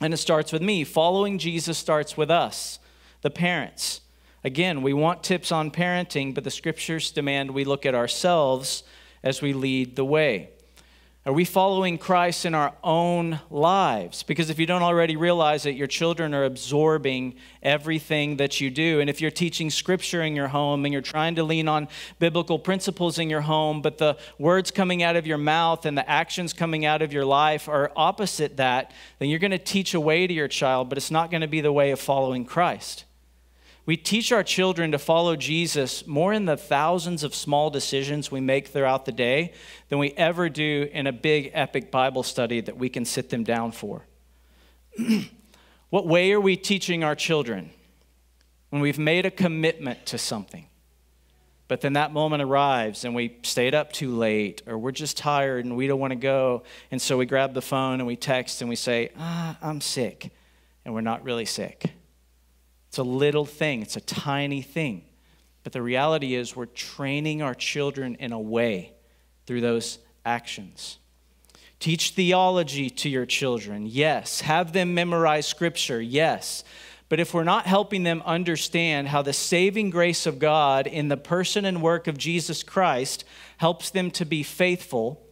and 0.00 0.14
it 0.14 0.18
starts 0.18 0.52
with 0.52 0.62
me. 0.62 0.84
Following 0.84 1.38
Jesus 1.38 1.78
starts 1.78 2.16
with 2.16 2.30
us, 2.30 2.78
the 3.22 3.30
parents. 3.30 4.00
Again, 4.42 4.82
we 4.82 4.92
want 4.92 5.22
tips 5.22 5.52
on 5.52 5.70
parenting, 5.70 6.34
but 6.34 6.44
the 6.44 6.50
scriptures 6.50 7.10
demand 7.10 7.50
we 7.50 7.64
look 7.64 7.84
at 7.84 7.94
ourselves 7.94 8.82
as 9.22 9.42
we 9.42 9.52
lead 9.52 9.96
the 9.96 10.04
way. 10.04 10.50
Are 11.26 11.34
we 11.34 11.44
following 11.44 11.98
Christ 11.98 12.46
in 12.46 12.54
our 12.54 12.72
own 12.82 13.40
lives? 13.50 14.22
Because 14.22 14.48
if 14.48 14.58
you 14.58 14.64
don't 14.64 14.82
already 14.82 15.16
realize 15.16 15.66
it, 15.66 15.74
your 15.74 15.86
children 15.86 16.32
are 16.32 16.44
absorbing 16.44 17.34
everything 17.62 18.38
that 18.38 18.58
you 18.58 18.70
do. 18.70 19.00
And 19.00 19.10
if 19.10 19.20
you're 19.20 19.30
teaching 19.30 19.68
scripture 19.68 20.22
in 20.22 20.34
your 20.34 20.48
home 20.48 20.86
and 20.86 20.94
you're 20.94 21.02
trying 21.02 21.34
to 21.34 21.42
lean 21.42 21.68
on 21.68 21.88
biblical 22.20 22.58
principles 22.58 23.18
in 23.18 23.28
your 23.28 23.42
home, 23.42 23.82
but 23.82 23.98
the 23.98 24.16
words 24.38 24.70
coming 24.70 25.02
out 25.02 25.14
of 25.14 25.26
your 25.26 25.36
mouth 25.36 25.84
and 25.84 25.96
the 25.96 26.08
actions 26.08 26.54
coming 26.54 26.86
out 26.86 27.02
of 27.02 27.12
your 27.12 27.26
life 27.26 27.68
are 27.68 27.92
opposite 27.96 28.56
that, 28.56 28.90
then 29.18 29.28
you're 29.28 29.38
going 29.38 29.50
to 29.50 29.58
teach 29.58 29.92
a 29.92 30.00
way 30.00 30.26
to 30.26 30.32
your 30.32 30.48
child, 30.48 30.88
but 30.88 30.96
it's 30.96 31.10
not 31.10 31.30
going 31.30 31.42
to 31.42 31.48
be 31.48 31.60
the 31.60 31.70
way 31.70 31.90
of 31.90 32.00
following 32.00 32.46
Christ. 32.46 33.04
We 33.90 33.96
teach 33.96 34.30
our 34.30 34.44
children 34.44 34.92
to 34.92 35.00
follow 35.00 35.34
Jesus 35.34 36.06
more 36.06 36.32
in 36.32 36.44
the 36.44 36.56
thousands 36.56 37.24
of 37.24 37.34
small 37.34 37.70
decisions 37.70 38.30
we 38.30 38.40
make 38.40 38.68
throughout 38.68 39.04
the 39.04 39.10
day 39.10 39.52
than 39.88 39.98
we 39.98 40.12
ever 40.12 40.48
do 40.48 40.88
in 40.92 41.08
a 41.08 41.12
big, 41.12 41.50
epic 41.54 41.90
Bible 41.90 42.22
study 42.22 42.60
that 42.60 42.76
we 42.76 42.88
can 42.88 43.04
sit 43.04 43.30
them 43.30 43.42
down 43.42 43.72
for. 43.72 44.06
what 45.90 46.06
way 46.06 46.30
are 46.30 46.40
we 46.40 46.56
teaching 46.56 47.02
our 47.02 47.16
children 47.16 47.70
when 48.68 48.80
we've 48.80 48.96
made 48.96 49.26
a 49.26 49.30
commitment 49.32 50.06
to 50.06 50.18
something? 50.18 50.68
But 51.66 51.80
then 51.80 51.94
that 51.94 52.12
moment 52.12 52.44
arrives 52.44 53.04
and 53.04 53.12
we 53.12 53.38
stayed 53.42 53.74
up 53.74 53.92
too 53.92 54.14
late, 54.14 54.62
or 54.68 54.78
we're 54.78 54.92
just 54.92 55.16
tired 55.16 55.64
and 55.64 55.76
we 55.76 55.88
don't 55.88 55.98
want 55.98 56.12
to 56.12 56.16
go. 56.16 56.62
And 56.92 57.02
so 57.02 57.16
we 57.16 57.26
grab 57.26 57.54
the 57.54 57.60
phone 57.60 57.94
and 57.94 58.06
we 58.06 58.14
text 58.14 58.60
and 58.60 58.70
we 58.70 58.76
say, 58.76 59.10
ah, 59.18 59.58
I'm 59.60 59.80
sick. 59.80 60.30
And 60.84 60.94
we're 60.94 61.00
not 61.00 61.24
really 61.24 61.44
sick. 61.44 61.90
It's 62.90 62.98
a 62.98 63.04
little 63.04 63.46
thing, 63.46 63.82
it's 63.82 63.94
a 63.94 64.00
tiny 64.00 64.62
thing. 64.62 65.04
But 65.62 65.72
the 65.72 65.80
reality 65.80 66.34
is, 66.34 66.56
we're 66.56 66.66
training 66.66 67.40
our 67.40 67.54
children 67.54 68.16
in 68.16 68.32
a 68.32 68.40
way 68.40 68.94
through 69.46 69.60
those 69.60 70.00
actions. 70.24 70.98
Teach 71.78 72.10
theology 72.10 72.90
to 72.90 73.08
your 73.08 73.26
children, 73.26 73.86
yes. 73.86 74.40
Have 74.40 74.72
them 74.72 74.92
memorize 74.92 75.46
scripture, 75.46 76.02
yes. 76.02 76.64
But 77.08 77.20
if 77.20 77.32
we're 77.32 77.44
not 77.44 77.64
helping 77.64 78.02
them 78.02 78.24
understand 78.26 79.06
how 79.06 79.22
the 79.22 79.32
saving 79.32 79.90
grace 79.90 80.26
of 80.26 80.40
God 80.40 80.88
in 80.88 81.06
the 81.06 81.16
person 81.16 81.64
and 81.64 81.80
work 81.80 82.08
of 82.08 82.18
Jesus 82.18 82.64
Christ 82.64 83.24
helps 83.58 83.90
them 83.90 84.10
to 84.10 84.24
be 84.24 84.42
faithful 84.42 85.24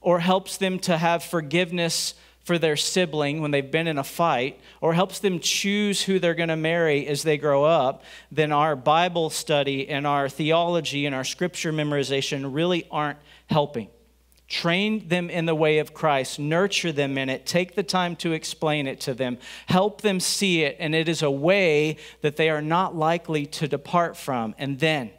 or 0.00 0.20
helps 0.20 0.56
them 0.56 0.78
to 0.78 0.96
have 0.96 1.24
forgiveness 1.24 2.14
for 2.50 2.58
their 2.58 2.74
sibling 2.74 3.40
when 3.40 3.52
they've 3.52 3.70
been 3.70 3.86
in 3.86 3.96
a 3.96 4.02
fight 4.02 4.58
or 4.80 4.92
helps 4.92 5.20
them 5.20 5.38
choose 5.38 6.02
who 6.02 6.18
they're 6.18 6.34
going 6.34 6.48
to 6.48 6.56
marry 6.56 7.06
as 7.06 7.22
they 7.22 7.38
grow 7.38 7.62
up, 7.62 8.02
then 8.32 8.50
our 8.50 8.74
Bible 8.74 9.30
study 9.30 9.88
and 9.88 10.04
our 10.04 10.28
theology 10.28 11.06
and 11.06 11.14
our 11.14 11.22
scripture 11.22 11.72
memorization 11.72 12.52
really 12.52 12.88
aren't 12.90 13.20
helping. 13.48 13.86
Train 14.48 15.06
them 15.06 15.30
in 15.30 15.46
the 15.46 15.54
way 15.54 15.78
of 15.78 15.94
Christ, 15.94 16.40
nurture 16.40 16.90
them 16.90 17.16
in 17.18 17.28
it, 17.28 17.46
take 17.46 17.76
the 17.76 17.84
time 17.84 18.16
to 18.16 18.32
explain 18.32 18.88
it 18.88 18.98
to 19.02 19.14
them, 19.14 19.38
help 19.66 20.00
them 20.00 20.18
see 20.18 20.64
it, 20.64 20.76
and 20.80 20.92
it 20.92 21.08
is 21.08 21.22
a 21.22 21.30
way 21.30 21.98
that 22.20 22.34
they 22.34 22.50
are 22.50 22.60
not 22.60 22.96
likely 22.96 23.46
to 23.46 23.68
depart 23.68 24.16
from. 24.16 24.56
And 24.58 24.80
then 24.80 25.10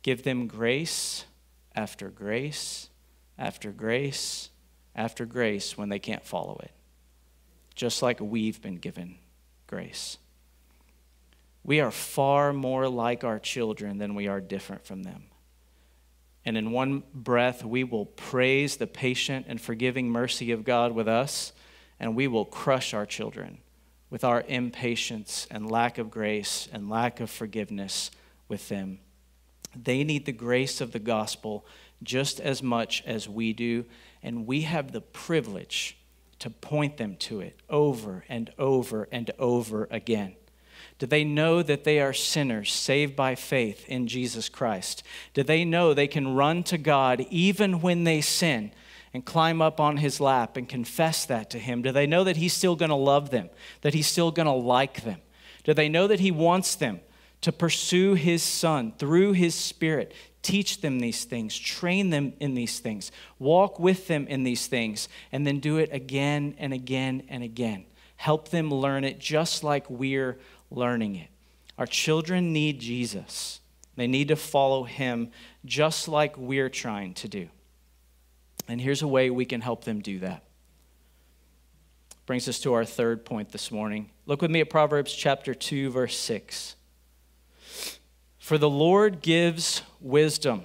give 0.00 0.22
them 0.22 0.46
grace 0.46 1.26
after 1.74 2.08
grace 2.08 2.88
after 3.36 3.70
grace 3.70 4.48
after 4.96 5.26
grace 5.26 5.76
when 5.78 5.90
they 5.90 5.98
can't 5.98 6.24
follow 6.24 6.58
it, 6.62 6.72
just 7.74 8.02
like 8.02 8.18
we've 8.18 8.60
been 8.60 8.76
given 8.76 9.16
grace. 9.66 10.16
We 11.62 11.80
are 11.80 11.90
far 11.90 12.52
more 12.52 12.88
like 12.88 13.22
our 13.22 13.38
children 13.38 13.98
than 13.98 14.14
we 14.14 14.26
are 14.26 14.40
different 14.40 14.86
from 14.86 15.02
them. 15.02 15.24
And 16.44 16.56
in 16.56 16.70
one 16.70 17.02
breath, 17.12 17.64
we 17.64 17.84
will 17.84 18.06
praise 18.06 18.76
the 18.76 18.86
patient 18.86 19.46
and 19.48 19.60
forgiving 19.60 20.08
mercy 20.08 20.52
of 20.52 20.64
God 20.64 20.92
with 20.92 21.08
us, 21.08 21.52
and 21.98 22.14
we 22.14 22.28
will 22.28 22.44
crush 22.44 22.94
our 22.94 23.04
children 23.04 23.58
with 24.10 24.22
our 24.22 24.44
impatience 24.46 25.48
and 25.50 25.70
lack 25.70 25.98
of 25.98 26.10
grace 26.10 26.68
and 26.72 26.88
lack 26.88 27.18
of 27.20 27.28
forgiveness 27.28 28.12
with 28.48 28.68
them. 28.68 29.00
They 29.74 30.04
need 30.04 30.24
the 30.24 30.32
grace 30.32 30.80
of 30.80 30.92
the 30.92 31.00
gospel 31.00 31.66
just 32.02 32.40
as 32.40 32.62
much 32.62 33.02
as 33.06 33.28
we 33.28 33.52
do, 33.52 33.84
and 34.26 34.44
we 34.44 34.62
have 34.62 34.90
the 34.90 35.00
privilege 35.00 35.96
to 36.40 36.50
point 36.50 36.96
them 36.96 37.14
to 37.14 37.40
it 37.40 37.56
over 37.70 38.24
and 38.28 38.52
over 38.58 39.08
and 39.12 39.30
over 39.38 39.86
again. 39.88 40.34
Do 40.98 41.06
they 41.06 41.22
know 41.22 41.62
that 41.62 41.84
they 41.84 42.00
are 42.00 42.12
sinners 42.12 42.72
saved 42.72 43.14
by 43.14 43.36
faith 43.36 43.88
in 43.88 44.08
Jesus 44.08 44.48
Christ? 44.48 45.04
Do 45.32 45.44
they 45.44 45.64
know 45.64 45.94
they 45.94 46.08
can 46.08 46.34
run 46.34 46.64
to 46.64 46.76
God 46.76 47.24
even 47.30 47.80
when 47.80 48.02
they 48.02 48.20
sin 48.20 48.72
and 49.14 49.24
climb 49.24 49.62
up 49.62 49.78
on 49.78 49.98
his 49.98 50.20
lap 50.20 50.56
and 50.56 50.68
confess 50.68 51.24
that 51.26 51.48
to 51.50 51.60
him? 51.60 51.82
Do 51.82 51.92
they 51.92 52.08
know 52.08 52.24
that 52.24 52.36
he's 52.36 52.52
still 52.52 52.74
going 52.74 52.88
to 52.88 52.96
love 52.96 53.30
them, 53.30 53.48
that 53.82 53.94
he's 53.94 54.08
still 54.08 54.32
going 54.32 54.46
to 54.46 54.52
like 54.52 55.02
them? 55.02 55.20
Do 55.62 55.72
they 55.72 55.88
know 55.88 56.08
that 56.08 56.20
he 56.20 56.32
wants 56.32 56.74
them 56.74 57.00
to 57.42 57.52
pursue 57.52 58.14
his 58.14 58.42
son 58.42 58.92
through 58.98 59.32
his 59.32 59.54
spirit, 59.54 60.12
Teach 60.46 60.80
them 60.80 61.00
these 61.00 61.24
things, 61.24 61.58
train 61.58 62.10
them 62.10 62.32
in 62.38 62.54
these 62.54 62.78
things, 62.78 63.10
walk 63.40 63.80
with 63.80 64.06
them 64.06 64.28
in 64.28 64.44
these 64.44 64.68
things, 64.68 65.08
and 65.32 65.44
then 65.44 65.58
do 65.58 65.78
it 65.78 65.88
again 65.92 66.54
and 66.58 66.72
again 66.72 67.24
and 67.28 67.42
again. 67.42 67.84
Help 68.14 68.50
them 68.50 68.70
learn 68.70 69.02
it 69.02 69.18
just 69.18 69.64
like 69.64 69.90
we're 69.90 70.38
learning 70.70 71.16
it. 71.16 71.30
Our 71.78 71.86
children 71.86 72.52
need 72.52 72.78
Jesus. 72.78 73.60
They 73.96 74.06
need 74.06 74.28
to 74.28 74.36
follow 74.36 74.84
him 74.84 75.32
just 75.64 76.06
like 76.06 76.38
we're 76.38 76.70
trying 76.70 77.14
to 77.14 77.26
do. 77.26 77.48
And 78.68 78.80
here's 78.80 79.02
a 79.02 79.08
way 79.08 79.30
we 79.30 79.46
can 79.46 79.62
help 79.62 79.82
them 79.82 79.98
do 79.98 80.20
that. 80.20 80.44
Brings 82.24 82.46
us 82.46 82.60
to 82.60 82.72
our 82.72 82.84
third 82.84 83.24
point 83.24 83.50
this 83.50 83.72
morning. 83.72 84.10
Look 84.26 84.42
with 84.42 84.52
me 84.52 84.60
at 84.60 84.70
Proverbs 84.70 85.12
chapter 85.12 85.54
2, 85.54 85.90
verse 85.90 86.16
6. 86.16 86.75
For 88.46 88.58
the 88.58 88.70
Lord 88.70 89.22
gives 89.22 89.82
wisdom. 90.00 90.62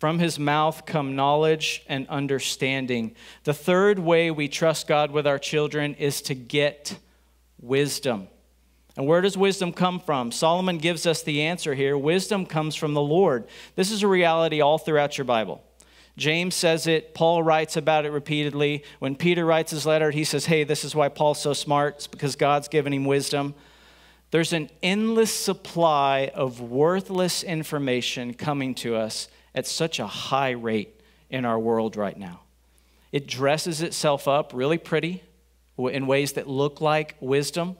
From 0.00 0.18
his 0.18 0.40
mouth 0.40 0.86
come 0.86 1.14
knowledge 1.14 1.84
and 1.88 2.08
understanding. 2.08 3.14
The 3.44 3.54
third 3.54 4.00
way 4.00 4.32
we 4.32 4.48
trust 4.48 4.88
God 4.88 5.12
with 5.12 5.24
our 5.24 5.38
children 5.38 5.94
is 5.94 6.20
to 6.22 6.34
get 6.34 6.98
wisdom. 7.60 8.26
And 8.96 9.06
where 9.06 9.20
does 9.20 9.38
wisdom 9.38 9.72
come 9.72 10.00
from? 10.00 10.32
Solomon 10.32 10.78
gives 10.78 11.06
us 11.06 11.22
the 11.22 11.42
answer 11.42 11.76
here. 11.76 11.96
Wisdom 11.96 12.44
comes 12.44 12.74
from 12.74 12.92
the 12.94 13.00
Lord. 13.00 13.46
This 13.76 13.92
is 13.92 14.02
a 14.02 14.08
reality 14.08 14.60
all 14.60 14.76
throughout 14.76 15.16
your 15.16 15.26
Bible. 15.26 15.62
James 16.16 16.56
says 16.56 16.88
it, 16.88 17.14
Paul 17.14 17.40
writes 17.44 17.76
about 17.76 18.04
it 18.04 18.10
repeatedly. 18.10 18.82
When 18.98 19.14
Peter 19.14 19.46
writes 19.46 19.70
his 19.70 19.86
letter, 19.86 20.10
he 20.10 20.24
says, 20.24 20.46
Hey, 20.46 20.64
this 20.64 20.82
is 20.82 20.92
why 20.92 21.08
Paul's 21.08 21.40
so 21.40 21.52
smart. 21.52 21.98
It's 21.98 22.06
because 22.08 22.34
God's 22.34 22.66
given 22.66 22.92
him 22.92 23.04
wisdom. 23.04 23.54
There's 24.30 24.52
an 24.52 24.70
endless 24.82 25.32
supply 25.32 26.30
of 26.34 26.60
worthless 26.60 27.42
information 27.42 28.34
coming 28.34 28.74
to 28.76 28.96
us 28.96 29.28
at 29.54 29.66
such 29.66 29.98
a 29.98 30.06
high 30.06 30.50
rate 30.50 31.00
in 31.30 31.44
our 31.44 31.58
world 31.58 31.96
right 31.96 32.16
now. 32.16 32.40
It 33.12 33.26
dresses 33.26 33.82
itself 33.82 34.28
up 34.28 34.52
really 34.54 34.78
pretty 34.78 35.22
in 35.78 36.06
ways 36.06 36.32
that 36.32 36.48
look 36.48 36.80
like 36.80 37.16
wisdom 37.20 37.76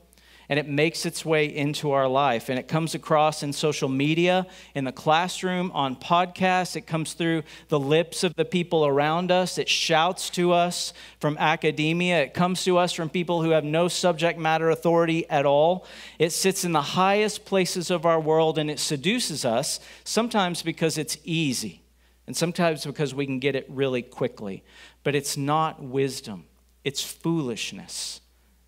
and 0.48 0.58
it 0.58 0.68
makes 0.68 1.04
its 1.04 1.24
way 1.24 1.46
into 1.46 1.90
our 1.90 2.06
life. 2.06 2.48
And 2.48 2.58
it 2.58 2.68
comes 2.68 2.94
across 2.94 3.42
in 3.42 3.52
social 3.52 3.88
media, 3.88 4.46
in 4.74 4.84
the 4.84 4.92
classroom, 4.92 5.70
on 5.72 5.96
podcasts. 5.96 6.76
It 6.76 6.86
comes 6.86 7.14
through 7.14 7.42
the 7.68 7.80
lips 7.80 8.22
of 8.22 8.34
the 8.36 8.44
people 8.44 8.86
around 8.86 9.30
us. 9.30 9.58
It 9.58 9.68
shouts 9.68 10.30
to 10.30 10.52
us 10.52 10.92
from 11.18 11.36
academia. 11.38 12.22
It 12.22 12.34
comes 12.34 12.64
to 12.64 12.78
us 12.78 12.92
from 12.92 13.08
people 13.08 13.42
who 13.42 13.50
have 13.50 13.64
no 13.64 13.88
subject 13.88 14.38
matter 14.38 14.70
authority 14.70 15.28
at 15.28 15.46
all. 15.46 15.86
It 16.18 16.30
sits 16.30 16.64
in 16.64 16.72
the 16.72 16.82
highest 16.82 17.44
places 17.44 17.90
of 17.90 18.06
our 18.06 18.20
world 18.20 18.58
and 18.58 18.70
it 18.70 18.78
seduces 18.78 19.44
us, 19.44 19.80
sometimes 20.04 20.62
because 20.62 20.98
it's 20.98 21.18
easy, 21.24 21.82
and 22.26 22.36
sometimes 22.36 22.86
because 22.86 23.14
we 23.14 23.26
can 23.26 23.38
get 23.38 23.56
it 23.56 23.66
really 23.68 24.02
quickly. 24.02 24.62
But 25.02 25.14
it's 25.14 25.36
not 25.36 25.82
wisdom, 25.82 26.44
it's 26.84 27.02
foolishness 27.02 28.20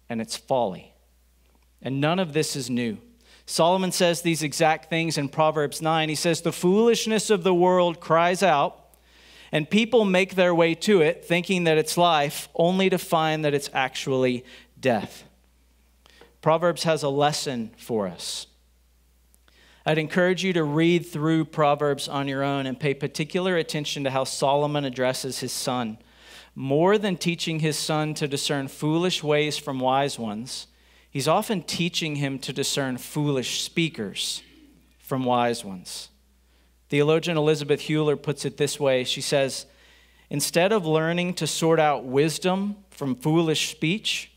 and 0.08 0.20
it's 0.20 0.36
folly. 0.36 0.94
And 1.82 2.00
none 2.00 2.18
of 2.18 2.32
this 2.32 2.56
is 2.56 2.68
new. 2.68 2.98
Solomon 3.46 3.92
says 3.92 4.20
these 4.20 4.42
exact 4.42 4.90
things 4.90 5.16
in 5.16 5.28
Proverbs 5.28 5.80
9. 5.80 6.08
He 6.08 6.14
says, 6.14 6.42
The 6.42 6.52
foolishness 6.52 7.30
of 7.30 7.44
the 7.44 7.54
world 7.54 8.00
cries 8.00 8.42
out, 8.42 8.90
And 9.52 9.70
people 9.70 10.04
make 10.04 10.34
their 10.34 10.54
way 10.54 10.74
to 10.74 11.00
it 11.00 11.24
thinking 11.24 11.64
that 11.64 11.78
it's 11.78 11.96
life, 11.96 12.48
only 12.54 12.90
to 12.90 12.98
find 12.98 13.44
that 13.44 13.54
it's 13.54 13.70
actually 13.72 14.44
death. 14.78 15.24
Proverbs 16.40 16.82
has 16.84 17.02
a 17.02 17.08
lesson 17.08 17.70
for 17.78 18.06
us. 18.06 18.46
I'd 19.86 19.96
encourage 19.96 20.44
you 20.44 20.52
to 20.52 20.64
read 20.64 21.06
through 21.06 21.46
Proverbs 21.46 22.08
on 22.08 22.28
your 22.28 22.42
own 22.42 22.66
and 22.66 22.78
pay 22.78 22.92
particular 22.92 23.56
attention 23.56 24.04
to 24.04 24.10
how 24.10 24.24
Solomon 24.24 24.84
addresses 24.84 25.40
his 25.40 25.52
son. 25.52 25.96
More 26.54 26.98
than 26.98 27.16
teaching 27.16 27.60
his 27.60 27.78
son 27.78 28.12
to 28.14 28.28
discern 28.28 28.68
foolish 28.68 29.24
ways 29.24 29.56
from 29.56 29.80
wise 29.80 30.18
ones, 30.18 30.66
he's 31.18 31.26
often 31.26 31.64
teaching 31.64 32.14
him 32.14 32.38
to 32.38 32.52
discern 32.52 32.96
foolish 32.96 33.62
speakers 33.62 34.40
from 35.00 35.24
wise 35.24 35.64
ones. 35.64 36.10
Theologian 36.90 37.36
Elizabeth 37.36 37.80
Huwiler 37.80 38.22
puts 38.22 38.44
it 38.44 38.56
this 38.56 38.78
way 38.78 39.02
She 39.02 39.20
says, 39.20 39.66
Instead 40.30 40.70
of 40.70 40.86
learning 40.86 41.34
to 41.34 41.46
sort 41.48 41.80
out 41.80 42.04
wisdom 42.04 42.76
from 42.90 43.16
foolish 43.16 43.68
speech, 43.68 44.30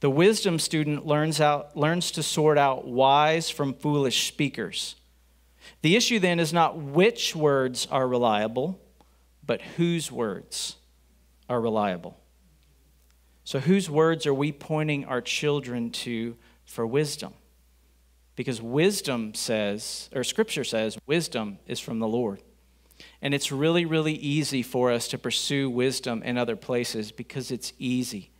the 0.00 0.10
wisdom 0.10 0.58
student 0.58 1.06
learns, 1.06 1.40
out, 1.40 1.76
learns 1.76 2.10
to 2.10 2.22
sort 2.24 2.58
out 2.58 2.84
wise 2.84 3.48
from 3.48 3.72
foolish 3.72 4.26
speakers. 4.26 4.96
The 5.82 5.94
issue 5.94 6.18
then 6.18 6.40
is 6.40 6.52
not 6.52 6.78
which 6.78 7.36
words 7.36 7.86
are 7.92 8.08
reliable, 8.08 8.80
but 9.46 9.62
whose 9.76 10.10
words 10.10 10.74
are 11.48 11.60
reliable. 11.60 12.18
So, 13.44 13.58
whose 13.60 13.90
words 13.90 14.26
are 14.26 14.34
we 14.34 14.52
pointing 14.52 15.04
our 15.04 15.20
children 15.20 15.90
to 15.90 16.36
for 16.64 16.86
wisdom? 16.86 17.34
Because 18.36 18.62
wisdom 18.62 19.34
says, 19.34 20.08
or 20.14 20.24
scripture 20.24 20.64
says, 20.64 20.96
wisdom 21.06 21.58
is 21.66 21.80
from 21.80 21.98
the 21.98 22.08
Lord. 22.08 22.40
And 23.20 23.34
it's 23.34 23.52
really, 23.52 23.84
really 23.84 24.14
easy 24.14 24.62
for 24.62 24.90
us 24.90 25.08
to 25.08 25.18
pursue 25.18 25.68
wisdom 25.68 26.22
in 26.22 26.38
other 26.38 26.56
places 26.56 27.12
because 27.12 27.50
it's 27.50 27.72
easy. 27.78 28.30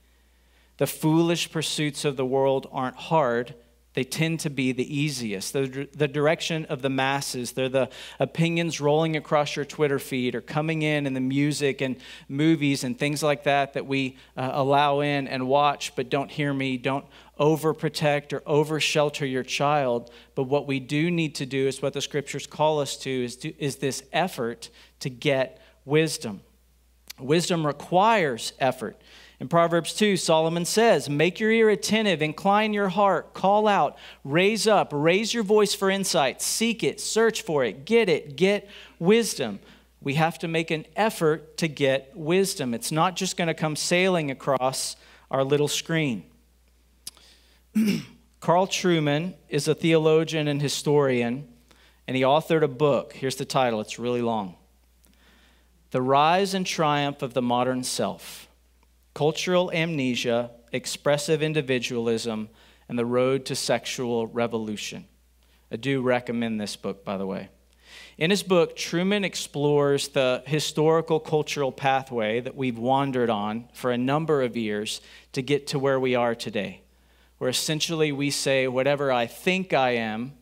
The 0.78 0.86
foolish 0.86 1.50
pursuits 1.50 2.04
of 2.04 2.16
the 2.16 2.24
world 2.24 2.68
aren't 2.72 2.96
hard, 2.96 3.54
they 3.94 4.04
tend 4.04 4.40
to 4.40 4.50
be 4.50 4.72
the 4.72 5.00
easiest. 5.00 5.52
The, 5.52 5.88
the 5.94 6.08
direction 6.08 6.64
of 6.66 6.80
the 6.80 6.88
masses, 6.88 7.52
they're 7.52 7.68
the 7.68 7.90
opinions 8.18 8.80
rolling 8.80 9.16
across 9.16 9.54
your 9.54 9.64
Twitter 9.64 9.98
feed 9.98 10.34
or 10.34 10.40
coming 10.40 10.82
in 10.82 11.06
in 11.06 11.12
the 11.12 11.20
music 11.20 11.80
and 11.82 11.96
movies 12.28 12.84
and 12.84 12.98
things 12.98 13.22
like 13.22 13.44
that 13.44 13.74
that 13.74 13.86
we 13.86 14.16
uh, 14.36 14.50
allow 14.52 15.00
in 15.00 15.28
and 15.28 15.46
watch, 15.46 15.94
but 15.94 16.08
don't 16.08 16.30
hear 16.30 16.54
me, 16.54 16.78
don't 16.78 17.04
overprotect 17.38 18.32
or 18.32 18.42
over 18.46 18.80
shelter 18.80 19.26
your 19.26 19.42
child. 19.42 20.10
But 20.34 20.44
what 20.44 20.66
we 20.66 20.80
do 20.80 21.10
need 21.10 21.34
to 21.36 21.46
do 21.46 21.66
is 21.66 21.82
what 21.82 21.92
the 21.92 22.00
scriptures 22.00 22.46
call 22.46 22.80
us 22.80 22.96
to 22.98 23.10
is, 23.10 23.36
to, 23.36 23.62
is 23.62 23.76
this 23.76 24.02
effort 24.12 24.70
to 25.00 25.10
get 25.10 25.60
wisdom. 25.84 26.40
Wisdom 27.18 27.66
requires 27.66 28.52
effort. 28.58 29.00
In 29.42 29.48
Proverbs 29.48 29.92
2, 29.94 30.16
Solomon 30.16 30.64
says, 30.64 31.10
Make 31.10 31.40
your 31.40 31.50
ear 31.50 31.68
attentive, 31.68 32.22
incline 32.22 32.72
your 32.72 32.90
heart, 32.90 33.34
call 33.34 33.66
out, 33.66 33.96
raise 34.24 34.68
up, 34.68 34.90
raise 34.92 35.34
your 35.34 35.42
voice 35.42 35.74
for 35.74 35.90
insight, 35.90 36.40
seek 36.40 36.84
it, 36.84 37.00
search 37.00 37.42
for 37.42 37.64
it, 37.64 37.84
get 37.84 38.08
it, 38.08 38.36
get 38.36 38.68
wisdom. 39.00 39.58
We 40.00 40.14
have 40.14 40.38
to 40.40 40.48
make 40.48 40.70
an 40.70 40.86
effort 40.94 41.56
to 41.58 41.68
get 41.68 42.12
wisdom. 42.14 42.72
It's 42.72 42.92
not 42.92 43.16
just 43.16 43.36
going 43.36 43.48
to 43.48 43.54
come 43.54 43.74
sailing 43.74 44.30
across 44.30 44.96
our 45.28 45.42
little 45.42 45.68
screen. 45.68 46.24
Carl 48.40 48.66
Trueman 48.66 49.34
is 49.48 49.66
a 49.66 49.74
theologian 49.74 50.46
and 50.46 50.62
historian, 50.62 51.48
and 52.06 52.16
he 52.16 52.22
authored 52.22 52.62
a 52.62 52.68
book. 52.68 53.12
Here's 53.12 53.36
the 53.36 53.44
title, 53.44 53.80
it's 53.80 53.98
really 53.98 54.22
long 54.22 54.56
The 55.92 56.00
Rise 56.00 56.54
and 56.54 56.66
Triumph 56.66 57.20
of 57.20 57.34
the 57.34 57.42
Modern 57.42 57.84
Self 57.84 58.48
cultural 59.12 59.70
amnesia, 59.72 60.50
expressive 60.72 61.42
individualism, 61.42 62.48
and 62.88 62.98
the 62.98 63.04
road 63.04 63.44
to 63.44 63.54
sexual 63.54 64.26
revolution. 64.26 65.04
I 65.70 65.76
do 65.76 66.00
recommend 66.00 66.58
this 66.58 66.76
book, 66.76 67.04
by 67.04 67.18
the 67.18 67.26
way. 67.26 67.50
In 68.16 68.30
his 68.30 68.42
book, 68.42 68.74
Trueman 68.74 69.22
explores 69.22 70.08
the 70.08 70.42
historical 70.46 71.20
cultural 71.20 71.70
pathway 71.70 72.40
that 72.40 72.56
we've 72.56 72.78
wandered 72.78 73.28
on 73.28 73.68
for 73.74 73.90
a 73.90 73.98
number 73.98 74.40
of 74.40 74.56
years 74.56 75.02
to 75.32 75.42
get 75.42 75.66
to 75.68 75.78
where 75.78 76.00
we 76.00 76.14
are 76.14 76.34
today, 76.34 76.80
where 77.36 77.50
essentially 77.50 78.12
we 78.12 78.30
say, 78.30 78.66
whatever 78.66 79.12
I 79.12 79.26
think 79.26 79.74
I 79.74 79.90
am, 79.90 80.32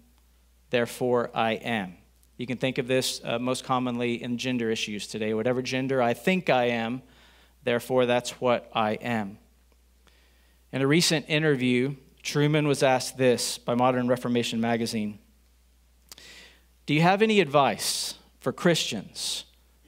therefore 0.71 1.33
I 1.35 1.55
am. 1.55 1.97
You 2.41 2.47
can 2.47 2.57
think 2.57 2.79
of 2.79 2.87
this 2.87 3.21
uh, 3.23 3.39
most 3.39 3.65
commonly 3.65 4.23
in 4.23 4.39
gender 4.39 4.71
issues 4.71 5.07
today. 5.07 5.35
Whatever 5.35 5.61
gender 5.61 6.01
I 6.01 6.15
think 6.15 6.49
I 6.49 6.65
am, 6.65 7.03
Therefore, 7.63 8.07
that's 8.07 8.41
what 8.41 8.71
I 8.75 8.93
am. 8.93 9.39
In 10.73 10.83
a 10.83 10.87
recent 10.87 11.27
interview, 11.29 11.97
Trueman 12.23 12.67
was 12.67 12.83
asked 12.83 13.19
this 13.19 13.59
by 13.59 13.75
Modern 13.75 14.09
Reformation 14.09 14.61
magazine 14.61 15.19
Do 16.87 16.95
you 16.95 17.03
have 17.03 17.23
any 17.23 17.41
advice 17.41 18.15
for 18.41 18.53
Christians 18.53 19.45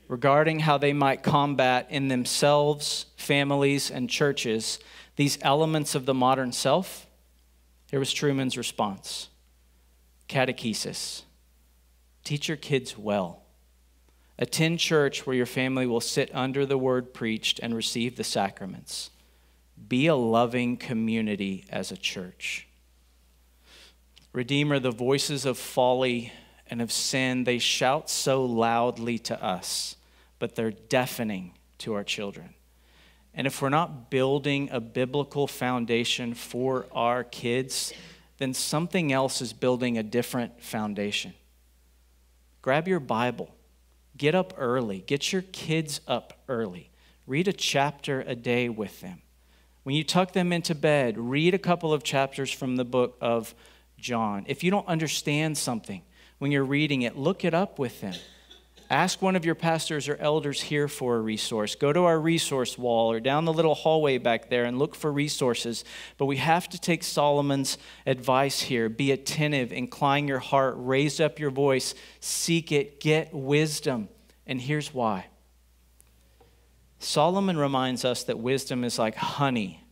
regarding 0.09 0.61
how 0.61 0.77
they 0.77 0.93
might 0.93 1.23
combat 1.23 1.87
in 1.89 2.09
themselves, 2.09 3.07
families, 3.17 3.91
and 3.91 4.11
churches 4.11 4.79
these 5.17 5.39
elements 5.43 5.95
of 5.95 6.05
the 6.05 6.15
modern 6.15 6.53
self? 6.53 7.07
Here 7.91 7.99
was 7.99 8.13
Trueman's 8.13 8.59
response 8.59 9.29
Catechesis. 10.29 11.23
Teach 12.25 12.49
your 12.49 12.57
kids 12.57 12.97
well. 12.97 13.43
Attend 14.39 14.79
church 14.79 15.27
where 15.27 15.37
your 15.37 15.47
family 15.47 15.87
will 15.87 16.01
sit 16.01 16.31
under 16.35 16.65
the 16.67 16.79
word 16.79 17.15
preached 17.15 17.61
and 17.63 17.75
receive 17.75 18.17
the 18.17 18.25
sacraments. 18.25 19.11
Be 19.89 20.07
a 20.07 20.15
loving 20.15 20.77
community 20.77 21.65
as 21.69 21.93
a 21.93 21.97
church. 21.97 22.67
Redeemer, 24.33 24.79
the 24.79 24.91
voices 24.91 25.45
of 25.45 25.59
folly 25.59 26.33
and 26.69 26.81
of 26.81 26.91
sin, 26.91 27.45
they 27.45 27.59
shout 27.59 28.09
so 28.09 28.45
loudly 28.45 29.19
to 29.19 29.43
us, 29.45 29.97
but 30.39 30.55
they're 30.55 30.71
deafening 30.71 31.53
to 31.79 31.93
our 31.95 32.05
children. 32.05 32.55
And 33.35 33.47
if 33.47 33.61
we're 33.61 33.69
not 33.69 34.11
building 34.11 34.71
a 34.73 34.81
biblical 34.81 35.47
foundation 35.47 36.35
for 36.35 36.87
our 36.93 37.25
kids, 37.25 37.93
then 38.39 38.55
something 38.55 39.13
else 39.13 39.41
is 39.41 39.53
building 39.53 39.99
a 39.99 40.03
different 40.03 40.63
foundation. 40.63 41.35
Grab 42.63 42.89
your 42.89 43.01
Bible 43.01 43.55
Get 44.17 44.35
up 44.35 44.55
early. 44.57 45.01
Get 45.07 45.33
your 45.33 45.43
kids 45.43 46.01
up 46.07 46.35
early. 46.49 46.91
Read 47.27 47.49
a 47.49 47.53
chapter 47.53 48.21
a 48.21 48.35
day 48.35 48.69
with 48.69 49.01
them. 49.01 49.23
When 49.85 49.97
you 49.97 50.05
tuck 50.05 50.33
them 50.33 50.53
into 50.53 50.75
bed, 50.75 51.19
read 51.19 51.55
a 51.55 51.59
couple 51.59 51.93
of 51.93 52.03
chapters 52.05 52.53
from 52.53 52.77
the 52.77 52.85
book 52.85 53.17
of 53.21 53.55
John. 53.99 54.45
If 54.47 54.63
you 54.63 54.71
don't 54.71 54.87
understand 54.87 55.59
something 55.59 56.03
when 56.39 56.53
you're 56.53 56.65
reading 56.65 57.03
it, 57.03 57.17
look 57.17 57.45
it 57.45 57.55
up 57.55 57.79
with 57.79 58.01
them. 58.01 58.15
Ask 58.93 59.23
one 59.23 59.37
of 59.37 59.47
your 59.47 59.55
pastors 59.55 60.07
or 60.07 60.17
elders 60.17 60.61
here 60.61 60.87
for 60.87 61.17
a 61.17 61.21
resource. 61.23 61.77
Go 61.77 61.95
to 61.95 62.05
our 62.05 62.21
resource 62.21 62.77
wall 62.77 63.11
or 63.11 63.21
down 63.21 63.47
the 63.47 63.53
little 63.53 63.75
hallway 63.75 64.19
back 64.19 64.51
there 64.51 64.67
and 64.67 64.79
look 64.79 64.95
for 64.95 65.11
resources. 65.11 65.83
But 66.19 66.27
we 66.27 66.37
have 66.37 66.69
to 66.69 66.79
take 66.79 67.03
Solomon's 67.03 67.79
advice 68.05 68.61
here. 68.61 68.91
Be 68.91 69.11
attentive, 69.11 69.73
incline 69.73 70.29
your 70.29 70.41
heart, 70.41 70.75
raise 70.77 71.21
up 71.21 71.39
your 71.39 71.51
voice, 71.51 71.95
seek 72.21 72.71
it, 72.71 73.01
get 73.01 73.33
wisdom. 73.33 74.11
And 74.47 74.61
here's 74.61 74.93
why 74.93 75.29
Solomon 76.99 77.57
reminds 77.57 78.05
us 78.05 78.25
that 78.25 78.39
wisdom 78.39 78.85
is 78.85 78.99
like 78.99 79.15
honey 79.15 79.83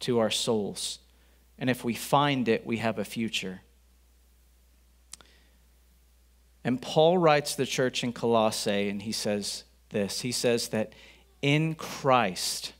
to 0.00 0.20
our 0.20 0.30
souls. 0.30 1.00
And 1.58 1.68
if 1.68 1.84
we 1.84 1.92
find 1.92 2.48
it, 2.48 2.64
we 2.64 2.78
have 2.78 2.98
a 2.98 3.04
future. 3.04 3.60
And 6.64 6.80
Paul 6.80 7.18
writes 7.18 7.54
the 7.54 7.66
church 7.66 8.04
in 8.04 8.12
Colossae, 8.12 8.88
and 8.88 9.02
he 9.02 9.12
says 9.12 9.64
this 9.90 10.20
He 10.20 10.32
says 10.32 10.68
that 10.68 10.92
in 11.40 11.74
Christ 11.74 12.72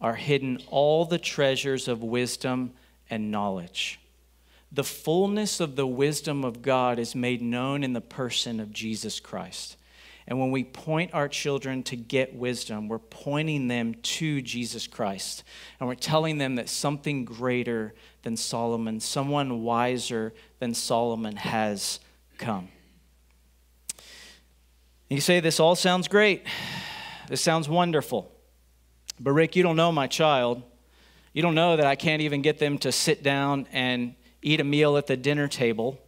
are 0.00 0.16
hidden 0.16 0.60
all 0.68 1.04
the 1.04 1.18
treasures 1.18 1.88
of 1.88 2.02
wisdom 2.02 2.72
and 3.08 3.30
knowledge. 3.30 4.00
The 4.72 4.84
fullness 4.84 5.60
of 5.60 5.76
the 5.76 5.86
wisdom 5.86 6.44
of 6.44 6.60
God 6.60 6.98
is 6.98 7.14
made 7.14 7.40
known 7.40 7.84
in 7.84 7.92
the 7.92 8.00
person 8.00 8.58
of 8.58 8.72
Jesus 8.72 9.20
Christ. 9.20 9.76
And 10.26 10.40
when 10.40 10.50
we 10.50 10.64
point 10.64 11.12
our 11.12 11.28
children 11.28 11.82
to 11.84 11.96
get 11.96 12.34
wisdom, 12.34 12.88
we're 12.88 12.98
pointing 12.98 13.68
them 13.68 13.94
to 13.94 14.40
Jesus 14.42 14.86
Christ. 14.86 15.44
And 15.78 15.88
we're 15.88 15.94
telling 15.94 16.38
them 16.38 16.56
that 16.56 16.68
something 16.68 17.24
greater 17.24 17.94
than 18.22 18.36
Solomon, 18.36 19.00
someone 19.00 19.62
wiser 19.62 20.32
than 20.58 20.74
Solomon 20.74 21.36
has 21.36 22.00
come. 22.38 22.68
You 25.08 25.20
say, 25.20 25.40
This 25.40 25.60
all 25.60 25.74
sounds 25.74 26.08
great. 26.08 26.46
This 27.28 27.40
sounds 27.40 27.68
wonderful. 27.68 28.30
But, 29.20 29.32
Rick, 29.32 29.56
you 29.56 29.62
don't 29.62 29.76
know 29.76 29.92
my 29.92 30.06
child. 30.06 30.62
You 31.32 31.42
don't 31.42 31.54
know 31.54 31.76
that 31.76 31.86
I 31.86 31.96
can't 31.96 32.22
even 32.22 32.42
get 32.42 32.58
them 32.58 32.78
to 32.78 32.92
sit 32.92 33.22
down 33.22 33.66
and 33.72 34.14
eat 34.42 34.60
a 34.60 34.64
meal 34.64 34.96
at 34.96 35.06
the 35.06 35.16
dinner 35.16 35.48
table, 35.48 35.98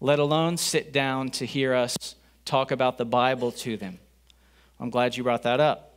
let 0.00 0.18
alone 0.18 0.56
sit 0.56 0.92
down 0.92 1.30
to 1.30 1.46
hear 1.46 1.74
us 1.74 2.16
talk 2.44 2.70
about 2.70 2.98
the 2.98 3.04
Bible 3.04 3.52
to 3.52 3.76
them. 3.76 3.98
I'm 4.78 4.90
glad 4.90 5.16
you 5.16 5.22
brought 5.22 5.44
that 5.44 5.60
up 5.60 5.94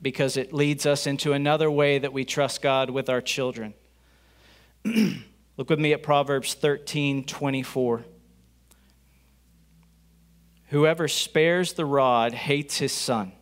because 0.00 0.36
it 0.36 0.52
leads 0.52 0.86
us 0.86 1.06
into 1.06 1.32
another 1.32 1.70
way 1.70 1.98
that 1.98 2.12
we 2.12 2.24
trust 2.24 2.62
God 2.62 2.90
with 2.90 3.08
our 3.08 3.20
children. 3.20 3.74
Look 4.84 5.70
with 5.70 5.78
me 5.78 5.92
at 5.92 6.02
Proverbs 6.02 6.54
13 6.54 7.24
24. 7.24 8.04
Whoever 10.68 11.08
spares 11.08 11.72
the 11.72 11.86
rod 11.86 12.34
hates 12.34 12.78
his 12.78 12.92
son, 12.92 13.32